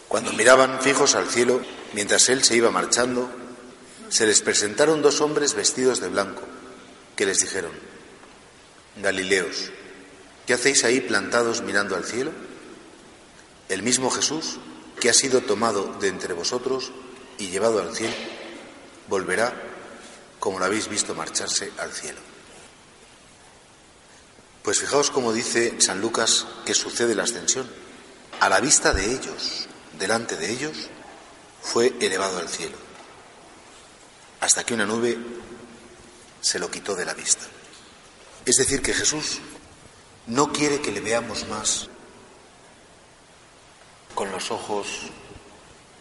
Cuando 0.07 0.33
miraban 0.33 0.81
fijos 0.81 1.15
al 1.15 1.29
cielo, 1.29 1.61
mientras 1.93 2.29
él 2.29 2.45
se 2.45 2.57
iba 2.57 2.71
marchando, 2.71 3.29
se 4.09 4.27
les 4.27 4.43
presentaron 4.43 5.03
dos 5.03 5.21
hombres 5.21 5.55
vestidos 5.55 6.01
de 6.01 6.09
blanco, 6.09 6.43
que 7.17 7.27
les 7.27 7.41
dijeron, 7.41 7.73
Galileos, 8.97 9.71
¿qué 10.47 10.55
hacéis 10.55 10.85
ahí 10.85 11.01
plantados 11.01 11.63
mirando 11.63 11.97
al 11.97 12.05
cielo? 12.05 12.33
El 13.69 13.83
mismo 13.83 14.11
Jesús, 14.11 14.59
que 15.01 15.11
ha 15.11 15.15
sido 15.15 15.41
tomado 15.41 15.95
de 16.01 16.09
entre 16.09 16.35
vosotros 16.35 16.93
y 17.39 17.49
llevado 17.49 17.81
al 17.81 17.95
cielo, 17.95 18.15
volverá 19.09 19.53
como 20.39 20.59
lo 20.59 20.65
habéis 20.65 20.89
visto 20.89 21.15
marcharse 21.15 21.73
al 21.79 21.93
cielo. 21.93 22.30
Pues 24.63 24.81
fijaos 24.81 25.11
cómo 25.11 25.33
dice 25.33 25.81
San 25.81 26.01
Lucas 26.01 26.47
que 26.65 26.75
sucede 26.75 27.15
la 27.15 27.25
ascensión. 27.25 27.71
A 28.41 28.49
la 28.49 28.61
vista 28.61 28.93
de 28.93 29.13
ellos, 29.13 29.69
delante 29.99 30.37
de 30.37 30.51
ellos, 30.51 30.89
fue 31.63 31.95
elevado 32.01 32.39
al 32.39 32.49
cielo 32.49 32.91
hasta 34.41 34.65
que 34.65 34.75
una 34.75 34.87
nube 34.87 35.19
se 36.41 36.59
lo 36.59 36.71
quitó 36.71 36.97
de 36.97 37.05
la 37.05 37.15
vista. 37.15 37.45
Es 38.45 38.57
decir, 38.57 38.81
que 38.81 38.95
Jesús 38.95 39.41
no 40.27 40.51
quiere 40.53 40.81
que 40.81 40.93
le 40.93 41.01
veamos 41.01 41.47
más 41.49 41.89
con 44.15 44.31
los 44.33 44.51
ojos 44.51 44.87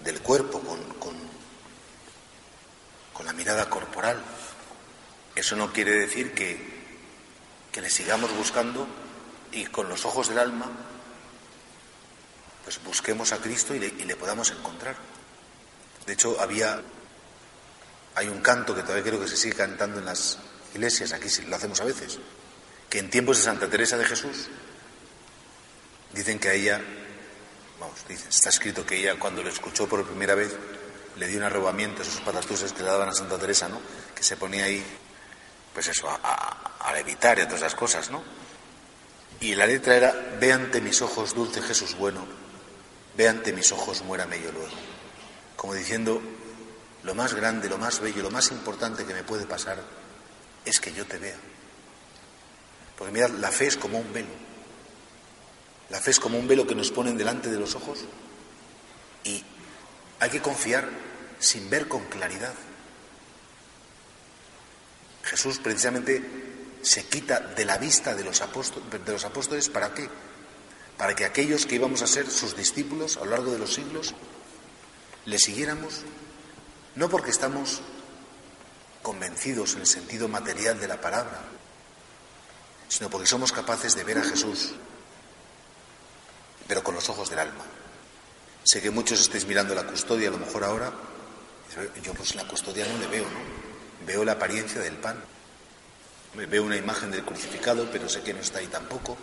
del 0.03 0.21
cuerpo, 0.21 0.61
con, 0.61 0.81
con, 0.99 1.15
con 3.13 3.25
la 3.25 3.33
mirada 3.33 3.69
corporal. 3.69 4.21
Eso 5.35 5.55
no 5.55 5.73
quiere 5.73 5.91
decir 5.91 6.33
que, 6.33 6.78
que 7.71 7.81
le 7.81 7.89
sigamos 7.89 8.35
buscando 8.35 8.87
y 9.51 9.65
con 9.65 9.89
los 9.89 10.05
ojos 10.05 10.29
del 10.29 10.39
alma 10.39 10.69
pues 12.63 12.83
busquemos 12.83 13.31
a 13.31 13.37
Cristo 13.37 13.73
y 13.73 13.79
le, 13.79 13.87
y 13.87 14.03
le 14.03 14.15
podamos 14.15 14.51
encontrar. 14.51 14.95
De 16.05 16.13
hecho, 16.13 16.39
había 16.39 16.81
hay 18.15 18.27
un 18.27 18.41
canto 18.41 18.75
que 18.75 18.81
todavía 18.81 19.03
creo 19.03 19.19
que 19.19 19.27
se 19.27 19.37
sigue 19.37 19.55
cantando 19.55 19.99
en 19.99 20.05
las 20.05 20.37
iglesias, 20.73 21.13
aquí 21.13 21.29
lo 21.47 21.55
hacemos 21.55 21.79
a 21.79 21.85
veces, 21.85 22.19
que 22.89 22.99
en 22.99 23.09
tiempos 23.09 23.37
de 23.37 23.43
Santa 23.43 23.69
Teresa 23.69 23.97
de 23.97 24.05
Jesús 24.05 24.49
dicen 26.13 26.37
que 26.37 26.49
a 26.49 26.53
ella, 26.53 26.81
vamos, 27.79 27.99
está 28.09 28.49
escrito 28.49 28.85
que 28.85 28.97
ella 28.97 29.17
cuando 29.17 29.41
lo 29.41 29.49
escuchó 29.49 29.87
por 29.87 30.05
primera 30.05 30.35
vez 30.35 30.55
le 31.15 31.27
dio 31.27 31.37
un 31.37 31.43
arrobamiento 31.43 32.01
a 32.01 32.05
esos 32.05 32.21
patatuses 32.21 32.73
que 32.73 32.83
le 32.83 32.89
daban 32.89 33.09
a 33.09 33.13
Santa 33.13 33.37
Teresa, 33.37 33.69
¿no? 33.69 33.79
Que 34.15 34.23
se 34.23 34.37
ponía 34.37 34.65
ahí, 34.65 34.83
pues 35.73 35.87
eso, 35.87 36.09
a, 36.09 36.75
a, 36.79 36.99
evitar 36.99 37.37
y 37.37 37.41
a 37.41 37.45
todas 37.45 37.61
esas 37.61 37.75
cosas, 37.75 38.09
¿no? 38.09 38.23
Y 39.39 39.55
la 39.55 39.65
letra 39.65 39.95
era, 39.95 40.13
ve 40.39 40.51
ante 40.51 40.81
mis 40.81 41.01
ojos, 41.01 41.33
dulce 41.33 41.61
Jesús 41.61 41.95
bueno, 41.95 42.25
ve 43.15 43.29
ante 43.29 43.53
mis 43.53 43.71
ojos, 43.71 44.01
muérame 44.03 44.41
yo 44.41 44.51
luego. 44.51 44.69
Como 45.55 45.73
diciendo, 45.73 46.21
lo 47.03 47.15
más 47.15 47.33
grande, 47.33 47.69
lo 47.69 47.77
más 47.77 47.99
bello, 47.99 48.21
lo 48.21 48.31
más 48.31 48.51
importante 48.51 49.05
que 49.05 49.13
me 49.13 49.23
puede 49.23 49.45
pasar 49.45 49.77
es 50.65 50.79
que 50.79 50.91
yo 50.91 51.05
te 51.05 51.17
vea. 51.17 51.37
Porque 52.97 53.13
mirad, 53.13 53.29
la 53.29 53.51
fe 53.51 53.67
es 53.67 53.77
como 53.77 53.97
un 53.97 54.11
velo. 54.11 54.49
La 55.89 55.99
fe 55.99 56.11
es 56.11 56.19
como 56.19 56.37
un 56.37 56.47
velo 56.47 56.67
que 56.67 56.75
nos 56.75 56.91
ponen 56.91 57.17
delante 57.17 57.49
de 57.49 57.59
los 57.59 57.75
ojos 57.75 58.05
y 59.23 59.43
hay 60.19 60.29
que 60.29 60.41
confiar 60.41 60.87
sin 61.39 61.69
ver 61.69 61.87
con 61.87 62.03
claridad. 62.05 62.53
Jesús 65.23 65.59
precisamente 65.59 66.23
se 66.81 67.05
quita 67.05 67.39
de 67.39 67.65
la 67.65 67.77
vista 67.77 68.15
de 68.15 68.23
los, 68.23 68.41
apóstoles, 68.41 69.05
de 69.05 69.11
los 69.11 69.25
apóstoles 69.25 69.69
¿para 69.69 69.93
qué? 69.93 70.09
Para 70.97 71.15
que 71.15 71.25
aquellos 71.25 71.65
que 71.65 71.75
íbamos 71.75 72.01
a 72.01 72.07
ser 72.07 72.29
sus 72.29 72.55
discípulos 72.55 73.17
a 73.17 73.25
lo 73.25 73.31
largo 73.31 73.51
de 73.51 73.59
los 73.59 73.73
siglos 73.73 74.15
le 75.25 75.37
siguiéramos, 75.37 76.01
no 76.95 77.09
porque 77.09 77.31
estamos 77.31 77.81
convencidos 79.01 79.75
en 79.75 79.81
el 79.81 79.87
sentido 79.87 80.27
material 80.27 80.79
de 80.79 80.87
la 80.87 80.99
palabra, 80.99 81.41
sino 82.87 83.09
porque 83.09 83.27
somos 83.27 83.51
capaces 83.51 83.95
de 83.95 84.03
ver 84.03 84.17
a 84.17 84.23
Jesús, 84.23 84.71
pero 86.67 86.83
con 86.83 86.95
los 86.95 87.07
ojos 87.09 87.29
del 87.29 87.39
alma. 87.39 87.63
Sé 88.63 88.81
que 88.81 88.91
muchos 88.91 89.21
estáis 89.21 89.45
mirando 89.45 89.75
la 89.75 89.85
custodia, 89.85 90.29
a 90.29 90.31
lo 90.31 90.37
mejor 90.37 90.63
ahora, 90.63 90.91
yo 92.03 92.13
pues 92.13 92.35
la 92.35 92.47
custodia 92.47 92.85
no 92.87 92.97
le 92.97 93.07
veo, 93.07 93.25
veo 94.05 94.23
la 94.23 94.33
apariencia 94.33 94.81
del 94.81 94.95
pan, 94.95 95.21
veo 96.33 96.63
una 96.63 96.77
imagen 96.77 97.11
del 97.11 97.25
crucificado, 97.25 97.89
pero 97.91 98.07
sé 98.07 98.21
que 98.21 98.33
no 98.33 98.39
está 98.39 98.59
ahí 98.59 98.67
tampoco. 98.67 99.17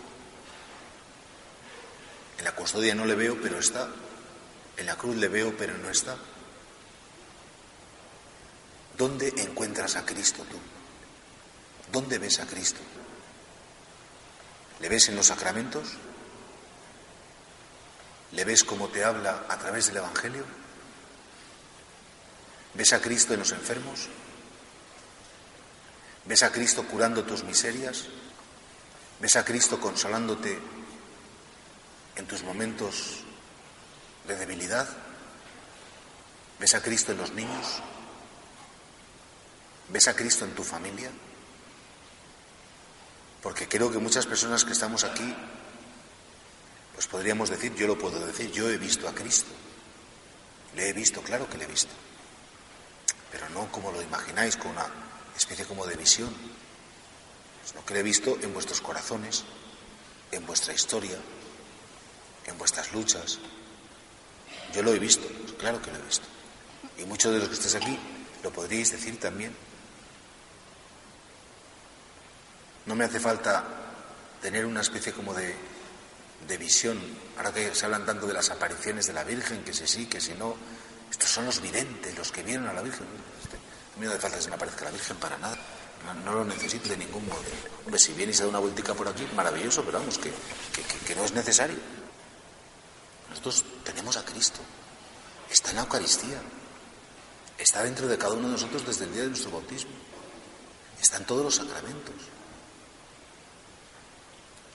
En 2.37 2.45
la 2.45 2.51
custodia 2.53 2.93
no 2.93 3.05
le 3.05 3.15
veo, 3.15 3.37
pero 3.41 3.57
está. 3.59 3.87
En 4.77 4.85
la 4.85 4.95
cruz 4.95 5.15
le 5.15 5.27
veo, 5.27 5.55
pero 5.57 5.77
no 5.77 5.89
está. 5.89 6.15
¿Dónde 8.97 9.33
encuentras 9.37 9.95
a 9.95 10.05
Cristo 10.05 10.43
tú? 10.49 10.57
¿Dónde 11.91 12.17
ves 12.17 12.39
a 12.39 12.45
Cristo? 12.45 12.81
¿Le 14.79 14.89
ves 14.89 15.09
en 15.09 15.15
los 15.15 15.27
sacramentos? 15.27 15.93
¿Le 18.31 18.43
ves 18.43 18.63
cómo 18.63 18.89
te 18.89 19.03
habla 19.03 19.45
a 19.47 19.57
través 19.57 19.87
del 19.87 19.97
Evangelio? 19.97 20.43
¿Ves 22.73 22.93
a 22.93 23.01
Cristo 23.01 23.33
en 23.33 23.39
los 23.39 23.51
enfermos? 23.51 24.07
¿Ves 26.27 26.43
a 26.43 26.51
Cristo 26.51 26.83
curando 26.83 27.23
tus 27.23 27.43
miserias? 27.43 28.05
¿Ves 29.21 29.35
a 29.37 29.45
Cristo 29.45 29.79
consolándote 29.79 30.59
en 32.17 32.27
tus 32.27 32.43
momentos 32.43 33.23
de 34.27 34.35
debilidad? 34.35 34.89
¿Ves 36.59 36.75
a 36.75 36.81
Cristo 36.81 37.13
en 37.13 37.19
los 37.19 37.31
niños? 37.31 37.81
¿Ves 39.89 40.07
a 40.09 40.15
Cristo 40.15 40.43
en 40.43 40.53
tu 40.53 40.63
familia? 40.63 41.09
Porque 43.41 43.69
creo 43.69 43.89
que 43.89 43.97
muchas 43.97 44.25
personas 44.25 44.65
que 44.65 44.73
estamos 44.73 45.05
aquí, 45.05 45.33
pues 46.93 47.07
podríamos 47.07 47.49
decir, 47.49 47.73
yo 47.75 47.87
lo 47.87 47.97
puedo 47.97 48.19
decir, 48.25 48.51
yo 48.51 48.69
he 48.69 48.77
visto 48.77 49.07
a 49.07 49.15
Cristo. 49.15 49.51
Le 50.75 50.89
he 50.89 50.93
visto, 50.93 51.21
claro 51.21 51.49
que 51.49 51.57
le 51.57 51.63
he 51.63 51.67
visto. 51.67 51.93
Pero 53.31 53.47
no 53.49 53.71
como 53.71 53.93
lo 53.93 54.01
imagináis, 54.01 54.57
con 54.57 54.71
una 54.71 54.87
especie 55.37 55.65
como 55.65 55.85
de 55.85 55.95
visión, 55.95 56.33
sino 57.65 57.85
que 57.85 57.93
le 57.93 58.01
he 58.01 58.03
visto 58.03 58.37
en 58.41 58.53
vuestros 58.53 58.81
corazones, 58.81 59.43
en 60.31 60.45
vuestra 60.45 60.73
historia, 60.73 61.17
en 62.45 62.57
vuestras 62.57 62.91
luchas. 62.93 63.39
Yo 64.73 64.83
lo 64.83 64.93
he 64.93 64.99
visto, 64.99 65.27
claro 65.57 65.81
que 65.81 65.91
lo 65.91 65.97
he 65.97 66.01
visto. 66.01 66.25
Y 66.97 67.05
muchos 67.05 67.33
de 67.33 67.39
los 67.39 67.47
que 67.49 67.55
estáis 67.55 67.75
aquí 67.75 67.97
lo 68.43 68.51
podríais 68.51 68.91
decir 68.91 69.19
también. 69.19 69.55
No 72.85 72.95
me 72.95 73.03
hace 73.03 73.19
falta 73.19 73.63
tener 74.41 74.65
una 74.65 74.81
especie 74.81 75.13
como 75.13 75.33
de, 75.33 75.55
visión. 76.57 76.97
Ahora 77.37 77.53
que 77.53 77.75
se 77.75 77.85
hablan 77.85 78.05
tanto 78.05 78.25
de 78.25 78.33
las 78.33 78.49
apariciones 78.49 79.07
de 79.07 79.13
la 79.13 79.23
Virgen, 79.23 79.63
que 79.63 79.73
si 79.73 79.87
sí, 79.87 80.05
que 80.05 80.21
si 80.21 80.33
no. 80.33 80.55
Estos 81.11 81.29
son 81.29 81.45
los 81.45 81.61
videntes, 81.61 82.17
los 82.17 82.31
que 82.31 82.43
vienen 82.43 82.67
a 82.67 82.73
la 82.73 82.81
Virgen. 82.81 83.07
A 83.97 83.99
mí 83.99 84.05
no 84.05 84.11
hace 84.11 84.21
falta 84.21 84.37
que 84.37 84.47
me 84.47 84.55
aparezca 84.55 84.85
la 84.85 84.91
Virgen 84.91 85.17
para 85.17 85.37
nada. 85.39 85.57
No, 86.23 86.35
lo 86.35 86.45
necesito 86.45 86.87
de 86.89 86.97
ningún 86.97 87.25
modo. 87.25 87.41
Hombre, 87.83 87.99
si 87.99 88.13
viene 88.13 88.31
y 88.31 88.35
se 88.35 88.43
da 88.43 88.49
una 88.49 88.59
vueltica 88.59 88.93
por 88.93 89.07
aquí, 89.07 89.27
maravilloso, 89.35 89.83
pero 89.83 89.97
vamos, 89.97 90.19
que, 90.19 90.31
que 91.05 91.15
no 91.15 91.25
es 91.25 91.31
necesario. 91.33 91.77
Nosotros 93.31 93.65
tenemos 93.83 94.15
a 94.15 94.23
Cristo. 94.23 94.59
Está 95.49 95.71
en 95.71 95.77
la 95.77 95.81
Eucaristía. 95.81 96.39
Está 97.57 97.81
dentro 97.81 98.07
de 98.07 98.19
cada 98.19 98.35
uno 98.35 98.49
de 98.49 98.53
nosotros 98.53 98.85
desde 98.85 99.05
el 99.05 99.13
día 99.13 99.23
de 99.23 99.29
nuestro 99.29 99.49
bautismo. 99.49 99.91
Está 101.01 101.17
en 101.17 101.25
todos 101.25 101.43
los 101.43 101.55
sacramentos. 101.55 102.13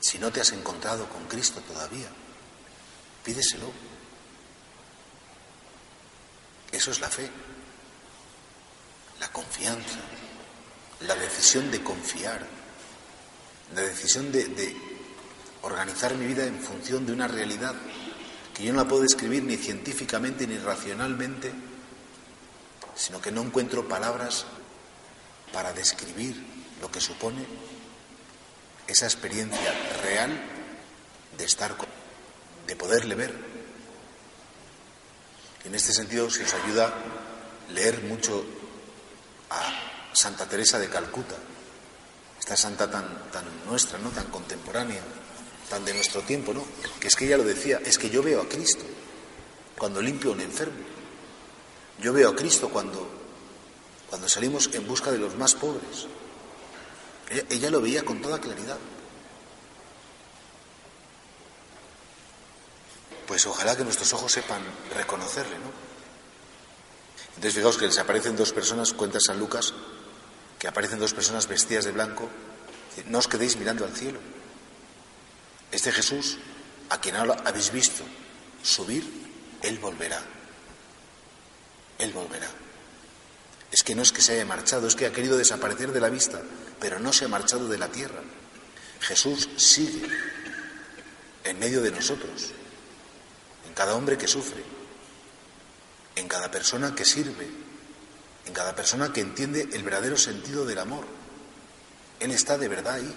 Si 0.00 0.18
no 0.18 0.32
te 0.32 0.40
has 0.40 0.50
encontrado 0.50 1.08
con 1.08 1.24
Cristo 1.28 1.60
todavía, 1.60 2.08
pídeselo. 3.24 3.70
Eso 6.72 6.90
es 6.90 7.00
la 7.00 7.08
fe, 7.08 7.30
la 9.22 9.28
confianza, 9.28 10.00
la 11.06 11.14
decisión 11.14 11.70
de 11.70 11.80
confiar, 11.80 12.44
la 13.72 13.82
decisión 13.82 14.32
de, 14.32 14.76
organizar 15.62 16.16
mi 16.16 16.26
vida 16.26 16.44
en 16.44 16.58
función 16.58 17.06
de 17.06 17.12
una 17.12 17.28
realidad 17.28 17.72
que 18.52 18.64
yo 18.64 18.72
no 18.72 18.82
la 18.82 18.88
puedo 18.88 19.02
describir 19.02 19.44
ni 19.44 19.56
científicamente 19.56 20.44
ni 20.44 20.58
racionalmente, 20.58 21.52
sino 22.96 23.20
que 23.20 23.30
no 23.30 23.42
encuentro 23.42 23.86
palabras 23.86 24.44
para 25.52 25.72
describir 25.72 26.34
lo 26.80 26.90
que 26.90 27.00
supone 27.00 27.46
esa 28.88 29.04
experiencia 29.06 29.72
real 30.02 30.36
de 31.38 31.44
estar 31.44 31.76
con, 31.76 31.86
de 32.66 32.74
poderle 32.74 33.14
ver. 33.14 33.32
En 35.64 35.76
este 35.76 35.92
sentido, 35.92 36.28
se 36.28 36.42
os 36.42 36.54
ayuda 36.54 36.92
leer 37.72 38.02
mucho 38.02 38.44
a 39.52 40.14
Santa 40.14 40.46
Teresa 40.46 40.78
de 40.78 40.88
Calcuta, 40.88 41.36
esta 42.38 42.56
santa 42.56 42.90
tan, 42.90 43.30
tan 43.30 43.44
nuestra, 43.66 43.98
¿no? 43.98 44.10
tan 44.10 44.26
contemporánea, 44.26 45.02
tan 45.68 45.84
de 45.84 45.94
nuestro 45.94 46.22
tiempo, 46.22 46.52
¿no? 46.52 46.64
Que 46.98 47.08
es 47.08 47.16
que 47.16 47.26
ella 47.26 47.36
lo 47.36 47.44
decía, 47.44 47.80
es 47.84 47.98
que 47.98 48.10
yo 48.10 48.22
veo 48.22 48.42
a 48.42 48.48
Cristo 48.48 48.84
cuando 49.78 50.00
limpio 50.00 50.32
un 50.32 50.40
enfermo. 50.40 50.84
Yo 52.00 52.12
veo 52.12 52.30
a 52.30 52.36
Cristo 52.36 52.68
cuando, 52.68 53.08
cuando 54.08 54.28
salimos 54.28 54.70
en 54.72 54.86
busca 54.86 55.10
de 55.10 55.18
los 55.18 55.36
más 55.36 55.54
pobres. 55.54 56.06
Ella, 57.48 57.70
lo 57.70 57.80
veía 57.80 58.04
con 58.04 58.20
toda 58.20 58.40
claridad. 58.40 58.78
Pues 63.26 63.46
ojalá 63.46 63.76
que 63.76 63.84
nuestros 63.84 64.12
ojos 64.12 64.32
sepan 64.32 64.60
reconocerle, 64.94 65.56
¿no? 65.58 65.91
Entonces 67.42 67.58
fijaos 67.58 67.76
que 67.76 67.86
les 67.86 67.98
aparecen 67.98 68.36
dos 68.36 68.52
personas, 68.52 68.92
cuenta 68.92 69.18
San 69.18 69.40
Lucas, 69.40 69.74
que 70.60 70.68
aparecen 70.68 71.00
dos 71.00 71.12
personas 71.12 71.48
vestidas 71.48 71.84
de 71.84 71.90
blanco. 71.90 72.30
No 73.08 73.18
os 73.18 73.26
quedéis 73.26 73.56
mirando 73.56 73.84
al 73.84 73.90
cielo. 73.90 74.20
Este 75.72 75.90
Jesús, 75.90 76.38
a 76.88 77.00
quien 77.00 77.16
ahora 77.16 77.42
habéis 77.44 77.72
visto 77.72 78.04
subir, 78.62 79.02
Él 79.60 79.80
volverá. 79.80 80.22
Él 81.98 82.12
volverá. 82.12 82.46
Es 83.72 83.82
que 83.82 83.96
no 83.96 84.02
es 84.02 84.12
que 84.12 84.22
se 84.22 84.34
haya 84.34 84.46
marchado, 84.46 84.86
es 84.86 84.94
que 84.94 85.06
ha 85.06 85.12
querido 85.12 85.36
desaparecer 85.36 85.90
de 85.90 85.98
la 85.98 86.10
vista, 86.10 86.40
pero 86.78 87.00
no 87.00 87.12
se 87.12 87.24
ha 87.24 87.28
marchado 87.28 87.66
de 87.66 87.76
la 87.76 87.88
tierra. 87.88 88.22
Jesús 89.00 89.48
sigue 89.56 90.06
en 91.42 91.58
medio 91.58 91.82
de 91.82 91.90
nosotros, 91.90 92.52
en 93.66 93.74
cada 93.74 93.96
hombre 93.96 94.16
que 94.16 94.28
sufre, 94.28 94.62
en 96.16 96.28
cada 96.28 96.50
persona 96.50 96.94
que 96.94 97.04
sirve, 97.04 97.48
en 98.46 98.52
cada 98.52 98.74
persona 98.74 99.12
que 99.12 99.20
entiende 99.20 99.68
el 99.72 99.82
verdadero 99.82 100.16
sentido 100.16 100.64
del 100.64 100.78
amor. 100.78 101.04
Él 102.20 102.30
está 102.30 102.58
de 102.58 102.68
verdad 102.68 102.94
ahí. 102.94 103.14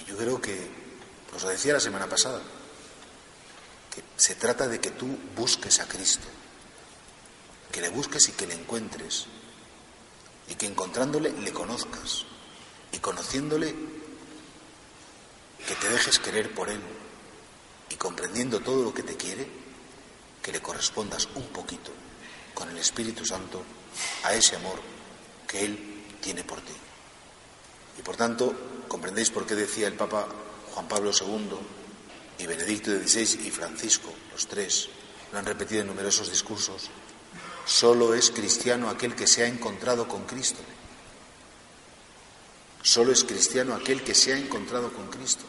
Y 0.00 0.04
yo 0.04 0.16
creo 0.16 0.40
que, 0.40 0.70
os 1.34 1.42
lo 1.42 1.48
decía 1.48 1.72
la 1.74 1.80
semana 1.80 2.06
pasada, 2.06 2.40
que 3.94 4.02
se 4.16 4.34
trata 4.34 4.68
de 4.68 4.80
que 4.80 4.90
tú 4.90 5.06
busques 5.34 5.80
a 5.80 5.88
Cristo 5.88 6.28
que 7.70 7.80
le 7.80 7.88
busques 7.90 8.28
y 8.28 8.32
que 8.32 8.46
le 8.46 8.54
encuentres, 8.54 9.26
y 10.48 10.54
que 10.54 10.66
encontrándole 10.66 11.30
le 11.30 11.52
conozcas, 11.52 12.24
y 12.92 12.98
conociéndole 12.98 13.74
que 15.66 15.74
te 15.74 15.88
dejes 15.88 16.18
querer 16.18 16.54
por 16.54 16.68
él, 16.70 16.80
y 17.90 17.96
comprendiendo 17.96 18.60
todo 18.60 18.82
lo 18.82 18.94
que 18.94 19.02
te 19.02 19.16
quiere, 19.16 19.46
que 20.42 20.52
le 20.52 20.60
correspondas 20.60 21.28
un 21.34 21.46
poquito 21.48 21.90
con 22.54 22.68
el 22.70 22.78
Espíritu 22.78 23.24
Santo 23.24 23.62
a 24.24 24.34
ese 24.34 24.56
amor 24.56 24.80
que 25.46 25.64
Él 25.64 26.04
tiene 26.20 26.44
por 26.44 26.60
ti. 26.60 26.74
Y 27.98 28.02
por 28.02 28.16
tanto, 28.16 28.84
comprendéis 28.88 29.30
por 29.30 29.46
qué 29.46 29.54
decía 29.54 29.88
el 29.88 29.94
Papa 29.94 30.28
Juan 30.72 30.88
Pablo 30.88 31.10
II 31.12 31.56
y 32.38 32.46
Benedicto 32.46 32.90
XVI 32.90 33.46
y 33.46 33.50
Francisco, 33.50 34.12
los 34.32 34.46
tres, 34.46 34.88
lo 35.32 35.38
han 35.38 35.46
repetido 35.46 35.82
en 35.82 35.88
numerosos 35.88 36.30
discursos, 36.30 36.90
Solo 37.68 38.14
es 38.14 38.30
cristiano 38.30 38.88
aquel 38.88 39.14
que 39.14 39.26
se 39.26 39.44
ha 39.44 39.46
encontrado 39.46 40.08
con 40.08 40.24
Cristo. 40.24 40.60
Solo 42.80 43.12
es 43.12 43.24
cristiano 43.24 43.74
aquel 43.74 44.02
que 44.02 44.14
se 44.14 44.32
ha 44.32 44.38
encontrado 44.38 44.90
con 44.90 45.08
Cristo. 45.08 45.44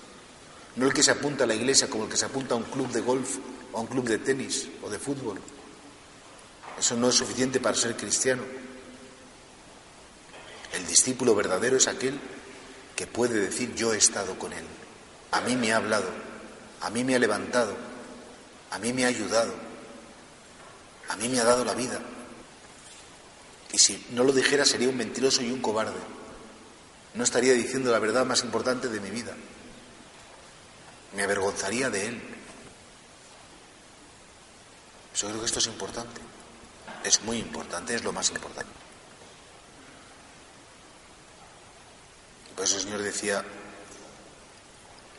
No 0.76 0.86
el 0.86 0.94
que 0.94 1.02
se 1.02 1.12
apunta 1.12 1.46
a 1.46 1.48
la 1.48 1.56
iglesia 1.56 1.90
como 1.90 2.04
el 2.04 2.10
que 2.10 2.18
se 2.18 2.26
apunta 2.26 2.56
a 2.56 2.58
un 2.58 2.66
club 2.66 2.92
de 2.92 3.00
golf 3.00 3.38
o 3.74 3.78
a 3.78 3.82
un 3.82 3.88
club 3.88 4.06
de 4.08 4.18
tenis 4.18 4.68
o 4.82 4.90
de 4.90 5.00
fútbol. 5.00 5.40
Eso 6.78 6.96
no 6.96 7.10
es 7.10 7.16
suficiente 7.16 7.60
para 7.60 7.76
ser 7.76 7.96
cristiano. 7.96 8.44
El 10.74 10.86
discípulo 10.88 11.36
verdadero 11.36 11.78
es 11.78 11.88
aquel 11.88 12.20
que 12.96 13.08
puede 13.08 13.40
decir 13.40 13.74
yo 13.76 13.94
he 13.94 13.98
estado 13.98 14.38
con 14.38 14.54
él. 14.54 14.66
A 15.32 15.42
mí 15.42 15.56
me 15.56 15.74
ha 15.74 15.78
hablado, 15.78 16.10
a 16.82 16.90
mí 16.90 17.04
me 17.04 17.16
ha 17.16 17.20
levantado, 17.20 17.76
a 18.72 18.80
mí 18.80 18.94
me 18.94 19.06
ha 19.06 19.08
ayudado, 19.08 19.54
a 21.10 21.16
mí 21.16 21.28
me 21.28 21.40
ha 21.40 21.44
dado 21.44 21.66
la 21.66 21.74
vida. 21.74 22.00
Y 23.72 23.78
si 23.78 24.06
no 24.12 24.24
lo 24.24 24.32
dijera 24.32 24.66
sería 24.66 24.90
un 24.90 24.98
mentiroso 24.98 25.42
y 25.44 25.52
un 25.52 25.62
cobarde. 25.62 26.00
No 27.14 27.24
estaría 27.24 27.54
diciendo 27.54 27.92
la 27.92 28.00
verdad 28.00 28.26
más 28.26 28.44
importante 28.44 28.88
de 28.88 29.00
mi 29.00 29.10
vida. 29.10 29.36
Me 31.16 31.24
avergonzaría 31.24 31.90
de 31.90 32.08
él. 32.08 32.22
Yo 35.20 35.28
creo 35.28 35.40
que 35.42 35.48
esto 35.48 35.60
es 35.60 35.68
importante. 35.68 36.22
Es 37.04 37.22
muy 37.24 37.38
importante, 37.38 37.94
es 37.94 38.04
lo 38.06 38.14
más 38.14 38.30
importante. 38.30 38.72
Por 42.56 42.64
eso 42.64 42.78
el 42.78 42.84
Señor 42.84 43.02
decía 43.02 43.44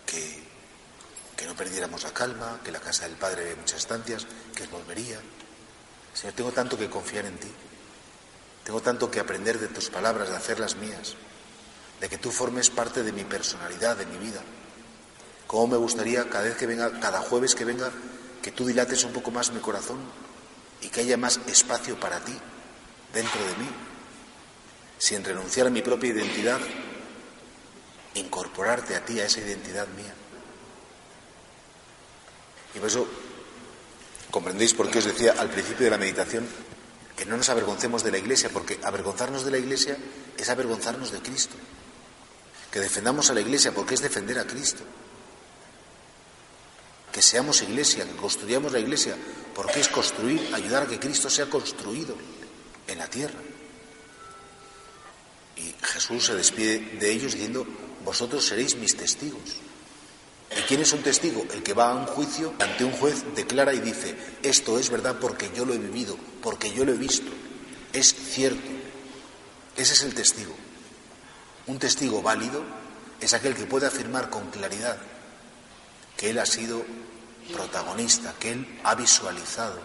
que, 0.06 0.42
que 1.36 1.46
no 1.46 1.54
perdiéramos 1.54 2.02
la 2.02 2.14
calma, 2.14 2.60
que 2.64 2.72
la 2.72 2.80
casa 2.80 3.06
del 3.06 3.16
Padre 3.16 3.42
había 3.42 3.56
muchas 3.56 3.80
estancias, 3.80 4.26
que 4.54 4.66
volvería. 4.68 5.20
Señor, 6.14 6.34
tengo 6.34 6.52
tanto 6.52 6.78
que 6.78 6.88
confiar 6.88 7.26
en 7.26 7.36
ti. 7.38 7.52
Tengo 8.64 8.80
tanto 8.80 9.10
que 9.10 9.20
aprender 9.20 9.58
de 9.58 9.68
tus 9.68 9.90
palabras, 9.90 10.30
de 10.30 10.36
hacerlas 10.36 10.76
mías, 10.76 11.14
de 12.00 12.08
que 12.08 12.16
tú 12.16 12.30
formes 12.30 12.70
parte 12.70 13.02
de 13.02 13.12
mi 13.12 13.24
personalidad, 13.24 13.98
de 13.98 14.06
mi 14.06 14.16
vida. 14.16 14.40
Cómo 15.46 15.66
me 15.66 15.76
gustaría 15.76 16.28
cada 16.30 16.44
vez 16.44 16.56
que 16.56 16.66
venga, 16.66 17.00
cada 17.00 17.20
jueves 17.20 17.54
que 17.54 17.64
venga, 17.64 17.90
que 18.42 18.52
tú 18.52 18.66
dilates 18.66 19.04
un 19.04 19.12
poco 19.12 19.30
más 19.30 19.52
mi 19.52 19.60
corazón 19.60 19.98
y 20.80 20.88
que 20.88 21.00
haya 21.00 21.16
más 21.16 21.40
espacio 21.46 21.98
para 21.98 22.20
ti 22.20 22.36
dentro 23.12 23.40
de 23.40 23.56
mí, 23.56 23.68
sin 24.98 25.24
renunciar 25.24 25.66
a 25.66 25.70
mi 25.70 25.82
propia 25.82 26.10
identidad, 26.10 26.60
incorporarte 28.14 28.96
a 28.96 29.04
ti, 29.04 29.20
a 29.20 29.26
esa 29.26 29.40
identidad 29.40 29.86
mía. 29.88 30.14
Y 32.74 32.78
por 32.78 32.88
eso 32.88 33.06
comprendéis 34.30 34.74
por 34.74 34.90
qué 34.90 34.98
os 34.98 35.04
decía 35.04 35.34
al 35.38 35.50
principio 35.50 35.84
de 35.84 35.90
la 35.90 35.98
meditación 35.98 36.46
que 37.16 37.26
no 37.26 37.36
nos 37.36 37.50
avergoncemos 37.50 38.02
de 38.02 38.12
la 38.12 38.18
Iglesia, 38.18 38.48
porque 38.50 38.78
avergonzarnos 38.82 39.44
de 39.44 39.50
la 39.50 39.58
Iglesia 39.58 39.96
es 40.38 40.48
avergonzarnos 40.48 41.12
de 41.12 41.20
Cristo. 41.20 41.54
Que 42.70 42.80
defendamos 42.80 43.28
a 43.28 43.34
la 43.34 43.40
Iglesia 43.40 43.72
porque 43.72 43.94
es 43.94 44.00
defender 44.00 44.38
a 44.38 44.46
Cristo. 44.46 44.84
Que 47.12 47.22
seamos 47.22 47.62
Iglesia, 47.62 48.06
que 48.06 48.16
construyamos 48.16 48.72
la 48.72 48.78
Iglesia 48.78 49.16
porque 49.54 49.80
es 49.80 49.88
construir, 49.88 50.54
ayudar 50.54 50.84
a 50.84 50.86
que 50.86 50.98
Cristo 50.98 51.28
sea 51.28 51.46
construido 51.46 52.16
en 52.86 52.98
la 52.98 53.08
tierra. 53.08 53.38
Y 55.56 55.74
Jesús 55.82 56.26
se 56.26 56.34
despide 56.34 56.78
de 56.98 57.10
ellos 57.10 57.32
diciendo, 57.32 57.66
vosotros 58.04 58.44
seréis 58.44 58.76
mis 58.76 58.96
testigos. 58.96 59.56
¿Y 60.56 60.62
quién 60.62 60.80
es 60.80 60.92
un 60.92 61.02
testigo? 61.02 61.44
El 61.52 61.62
que 61.62 61.74
va 61.74 61.90
a 61.90 61.94
un 61.94 62.06
juicio 62.06 62.54
ante 62.58 62.84
un 62.84 62.92
juez, 62.92 63.22
declara 63.34 63.74
y 63.74 63.80
dice, 63.80 64.16
esto 64.42 64.78
es 64.78 64.90
verdad 64.90 65.18
porque 65.20 65.50
yo 65.54 65.64
lo 65.64 65.74
he 65.74 65.78
vivido, 65.78 66.16
porque 66.42 66.72
yo 66.72 66.84
lo 66.84 66.92
he 66.92 66.96
visto, 66.96 67.30
es 67.92 68.14
cierto. 68.14 68.70
Ese 69.76 69.94
es 69.94 70.02
el 70.02 70.14
testigo. 70.14 70.54
Un 71.66 71.78
testigo 71.78 72.22
válido 72.22 72.64
es 73.20 73.34
aquel 73.34 73.54
que 73.54 73.64
puede 73.64 73.86
afirmar 73.86 74.30
con 74.30 74.50
claridad 74.50 74.96
que 76.20 76.28
él 76.28 76.38
ha 76.38 76.44
sido 76.44 76.84
protagonista, 77.50 78.34
que 78.38 78.52
él 78.52 78.80
ha 78.84 78.94
visualizado, 78.94 79.80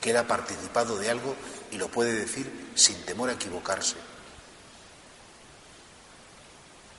que 0.00 0.10
él 0.10 0.16
ha 0.18 0.28
participado 0.28 0.96
de 0.98 1.10
algo 1.10 1.34
y 1.72 1.78
lo 1.78 1.88
puede 1.88 2.14
decir 2.14 2.70
sin 2.76 3.02
temor 3.02 3.28
a 3.28 3.32
equivocarse. 3.32 3.96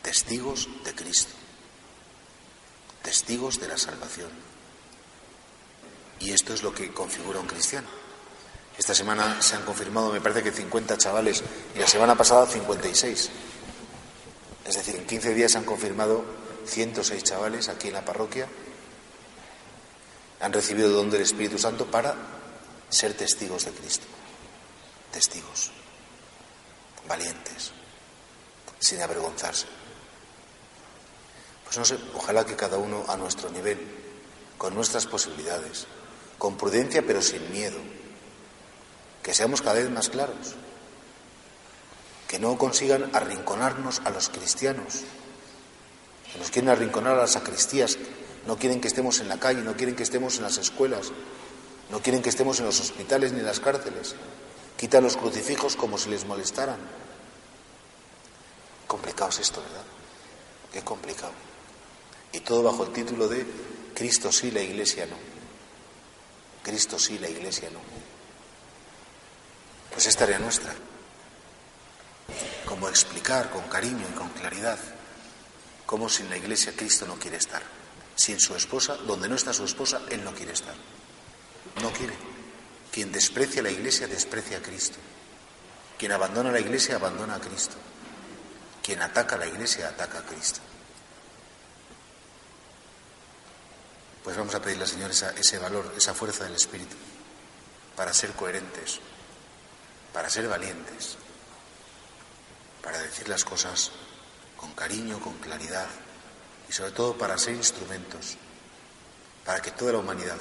Testigos 0.01 0.67
de 0.83 0.93
Cristo 0.93 1.33
testigos 3.03 3.59
de 3.59 3.67
la 3.67 3.77
salvación. 3.77 4.29
Y 6.19 6.31
esto 6.31 6.53
es 6.53 6.63
lo 6.63 6.73
que 6.73 6.91
configura 6.91 7.39
un 7.39 7.45
cristiano. 7.45 7.87
Esta 8.77 8.95
semana 8.95 9.39
se 9.41 9.55
han 9.55 9.63
confirmado, 9.63 10.11
me 10.11 10.21
parece 10.21 10.41
que 10.41 10.51
50 10.51 10.97
chavales, 10.97 11.43
y 11.75 11.79
la 11.79 11.87
semana 11.87 12.15
pasada 12.15 12.47
56. 12.47 13.29
Es 14.65 14.75
decir, 14.75 14.95
en 14.95 15.05
15 15.05 15.33
días 15.35 15.51
se 15.51 15.57
han 15.59 15.65
confirmado 15.65 16.42
106 16.65 17.23
chavales 17.23 17.69
aquí 17.69 17.87
en 17.89 17.93
la 17.93 18.05
parroquia. 18.05 18.47
Han 20.39 20.53
recibido 20.53 20.89
don 20.89 21.09
del 21.09 21.21
Espíritu 21.21 21.57
Santo 21.57 21.85
para 21.85 22.15
ser 22.89 23.13
testigos 23.13 23.65
de 23.65 23.71
Cristo. 23.71 24.05
Testigos. 25.11 25.71
Valientes. 27.07 27.71
Sin 28.79 29.01
avergonzarse. 29.01 29.67
Pues 31.63 31.77
no 31.77 31.85
sé, 31.85 31.97
ojalá 32.13 32.45
que 32.45 32.55
cada 32.55 32.77
uno 32.77 33.05
a 33.07 33.17
nuestro 33.17 33.49
nivel, 33.49 33.79
con 34.57 34.75
nuestras 34.75 35.07
posibilidades, 35.07 35.87
con 36.37 36.57
prudencia 36.57 37.01
pero 37.01 37.21
sin 37.21 37.51
miedo, 37.51 37.79
que 39.23 39.33
seamos 39.33 39.61
cada 39.61 39.75
vez 39.75 39.89
más 39.89 40.09
claros, 40.09 40.55
que 42.27 42.37
no 42.37 42.57
consigan 42.57 43.09
arrinconarnos 43.15 44.01
a 44.05 44.09
los 44.09 44.29
cristianos, 44.29 45.03
que 46.33 46.39
nos 46.39 46.49
quieren 46.49 46.69
arrinconar 46.69 47.13
a 47.13 47.21
las 47.21 47.31
sacristías, 47.31 47.97
no 48.47 48.57
quieren 48.57 48.81
que 48.81 48.87
estemos 48.87 49.19
en 49.19 49.29
la 49.29 49.39
calle, 49.39 49.61
no 49.61 49.75
quieren 49.75 49.95
que 49.95 50.01
estemos 50.01 50.37
en 50.37 50.43
las 50.43 50.57
escuelas, 50.57 51.11
no 51.91 52.01
quieren 52.01 52.23
que 52.23 52.29
estemos 52.29 52.59
en 52.59 52.65
los 52.65 52.79
hospitales 52.79 53.33
ni 53.33 53.39
en 53.39 53.45
las 53.45 53.59
cárceles, 53.59 54.15
quitan 54.75 55.03
los 55.03 55.15
crucifijos 55.15 55.75
como 55.75 55.99
si 55.99 56.09
les 56.09 56.25
molestaran. 56.25 56.79
Complicado 58.87 59.29
es 59.29 59.39
esto, 59.39 59.61
¿verdad? 59.61 59.85
Qué 60.73 60.81
complicado. 60.81 61.33
Y 62.31 62.39
todo 62.39 62.63
bajo 62.63 62.83
el 62.83 62.91
título 62.91 63.27
de 63.27 63.45
Cristo 63.93 64.31
sí, 64.31 64.49
la 64.49 64.61
Iglesia 64.61 65.05
no. 65.05 65.15
Cristo 66.63 66.97
sí, 66.97 67.19
la 67.19 67.29
Iglesia 67.29 67.69
no. 67.71 67.79
Pues 69.91 70.07
es 70.07 70.15
tarea 70.17 70.39
nuestra. 70.39 70.73
Como 72.65 72.89
explicar 72.89 73.51
con 73.51 73.61
cariño 73.63 74.07
y 74.11 74.17
con 74.17 74.29
claridad 74.29 74.79
cómo 75.93 76.09
sin 76.09 76.27
la 76.27 76.37
Iglesia 76.37 76.73
Cristo 76.75 77.05
no 77.05 77.19
quiere 77.19 77.37
estar. 77.37 77.61
Sin 78.15 78.39
su 78.39 78.55
esposa, 78.55 78.95
donde 79.05 79.29
no 79.29 79.35
está 79.35 79.53
su 79.53 79.63
esposa, 79.63 80.01
Él 80.09 80.23
no 80.23 80.33
quiere 80.33 80.53
estar. 80.53 80.73
No 81.83 81.93
quiere. 81.93 82.15
Quien 82.91 83.11
desprecia 83.11 83.61
la 83.61 83.69
Iglesia 83.69 84.07
desprecia 84.07 84.57
a 84.57 84.61
Cristo. 84.63 84.97
Quien 85.99 86.11
abandona 86.11 86.51
la 86.51 86.59
Iglesia 86.59 86.95
abandona 86.95 87.35
a 87.35 87.39
Cristo. 87.39 87.75
Quien 88.81 89.03
ataca 89.03 89.35
a 89.35 89.37
la 89.37 89.45
Iglesia 89.45 89.87
ataca 89.87 90.17
a 90.17 90.23
Cristo. 90.23 90.61
Pues 94.23 94.35
vamos 94.35 94.55
a 94.55 94.63
pedirle 94.63 94.85
al 94.85 94.89
Señor 94.89 95.11
ese 95.11 95.59
valor, 95.59 95.93
esa 95.95 96.15
fuerza 96.15 96.45
del 96.45 96.55
Espíritu, 96.55 96.95
para 97.95 98.15
ser 98.15 98.31
coherentes, 98.31 98.99
para 100.11 100.27
ser 100.27 100.47
valientes, 100.47 101.17
para 102.81 102.97
decir 102.97 103.29
las 103.29 103.45
cosas 103.45 103.91
con 104.63 104.71
cariño, 104.75 105.19
con 105.19 105.33
claridad 105.39 105.87
y 106.69 106.71
sobre 106.71 106.91
todo 106.91 107.17
para 107.17 107.37
ser 107.37 107.53
instrumentos, 107.53 108.37
para 109.43 109.61
que 109.61 109.71
toda 109.71 109.91
la 109.91 109.97
humanidad 109.97 110.37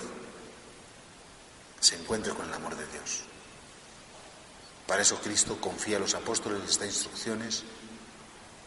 se 1.80 1.96
encuentre 1.96 2.32
con 2.32 2.46
el 2.46 2.54
amor 2.54 2.76
de 2.76 2.86
Dios. 2.86 3.22
Para 4.86 5.02
eso 5.02 5.18
Cristo 5.20 5.60
confía 5.60 5.96
a 5.96 6.00
los 6.00 6.14
apóstoles, 6.14 6.62
les 6.62 6.78
da 6.78 6.86
instrucciones, 6.86 7.64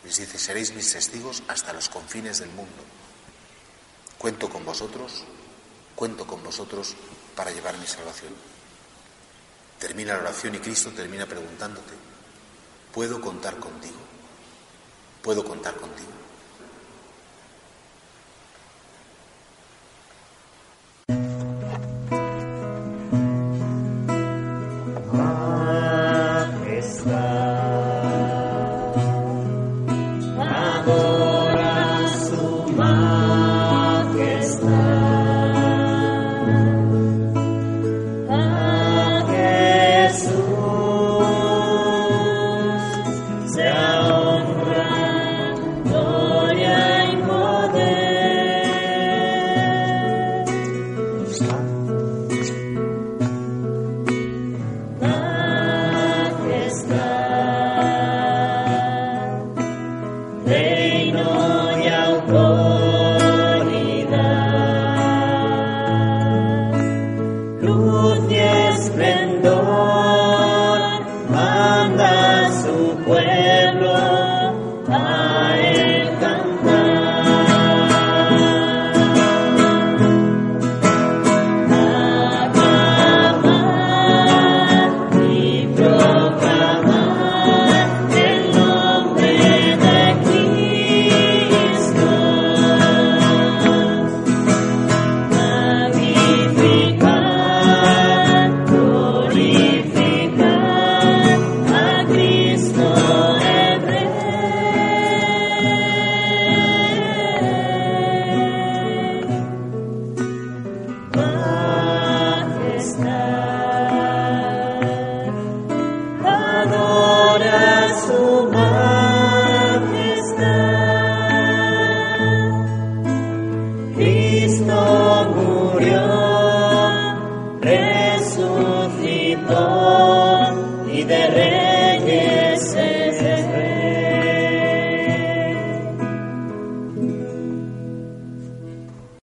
les 0.03 0.17
dice, 0.17 0.37
seréis 0.37 0.73
mis 0.73 0.91
testigos 0.91 1.41
hasta 1.47 1.71
los 1.71 1.87
confines 1.87 2.39
del 2.39 2.49
mundo. 2.49 2.83
Cuento 4.17 4.49
con 4.49 4.65
vosotros, 4.65 5.23
cuento 5.95 6.27
con 6.27 6.43
vosotros 6.43 6.95
para 7.33 7.51
llevar 7.51 7.77
mi 7.77 7.87
salvación. 7.87 8.33
Termina 9.79 10.15
la 10.15 10.23
oración 10.23 10.55
y 10.55 10.59
Cristo 10.59 10.91
termina 10.91 11.25
preguntándote, 11.25 11.93
¿puedo 12.91 13.21
contar 13.21 13.57
contigo? 13.57 14.14
¿Puedo 15.25 15.43
contar 15.43 15.73
contigo? 15.73 16.24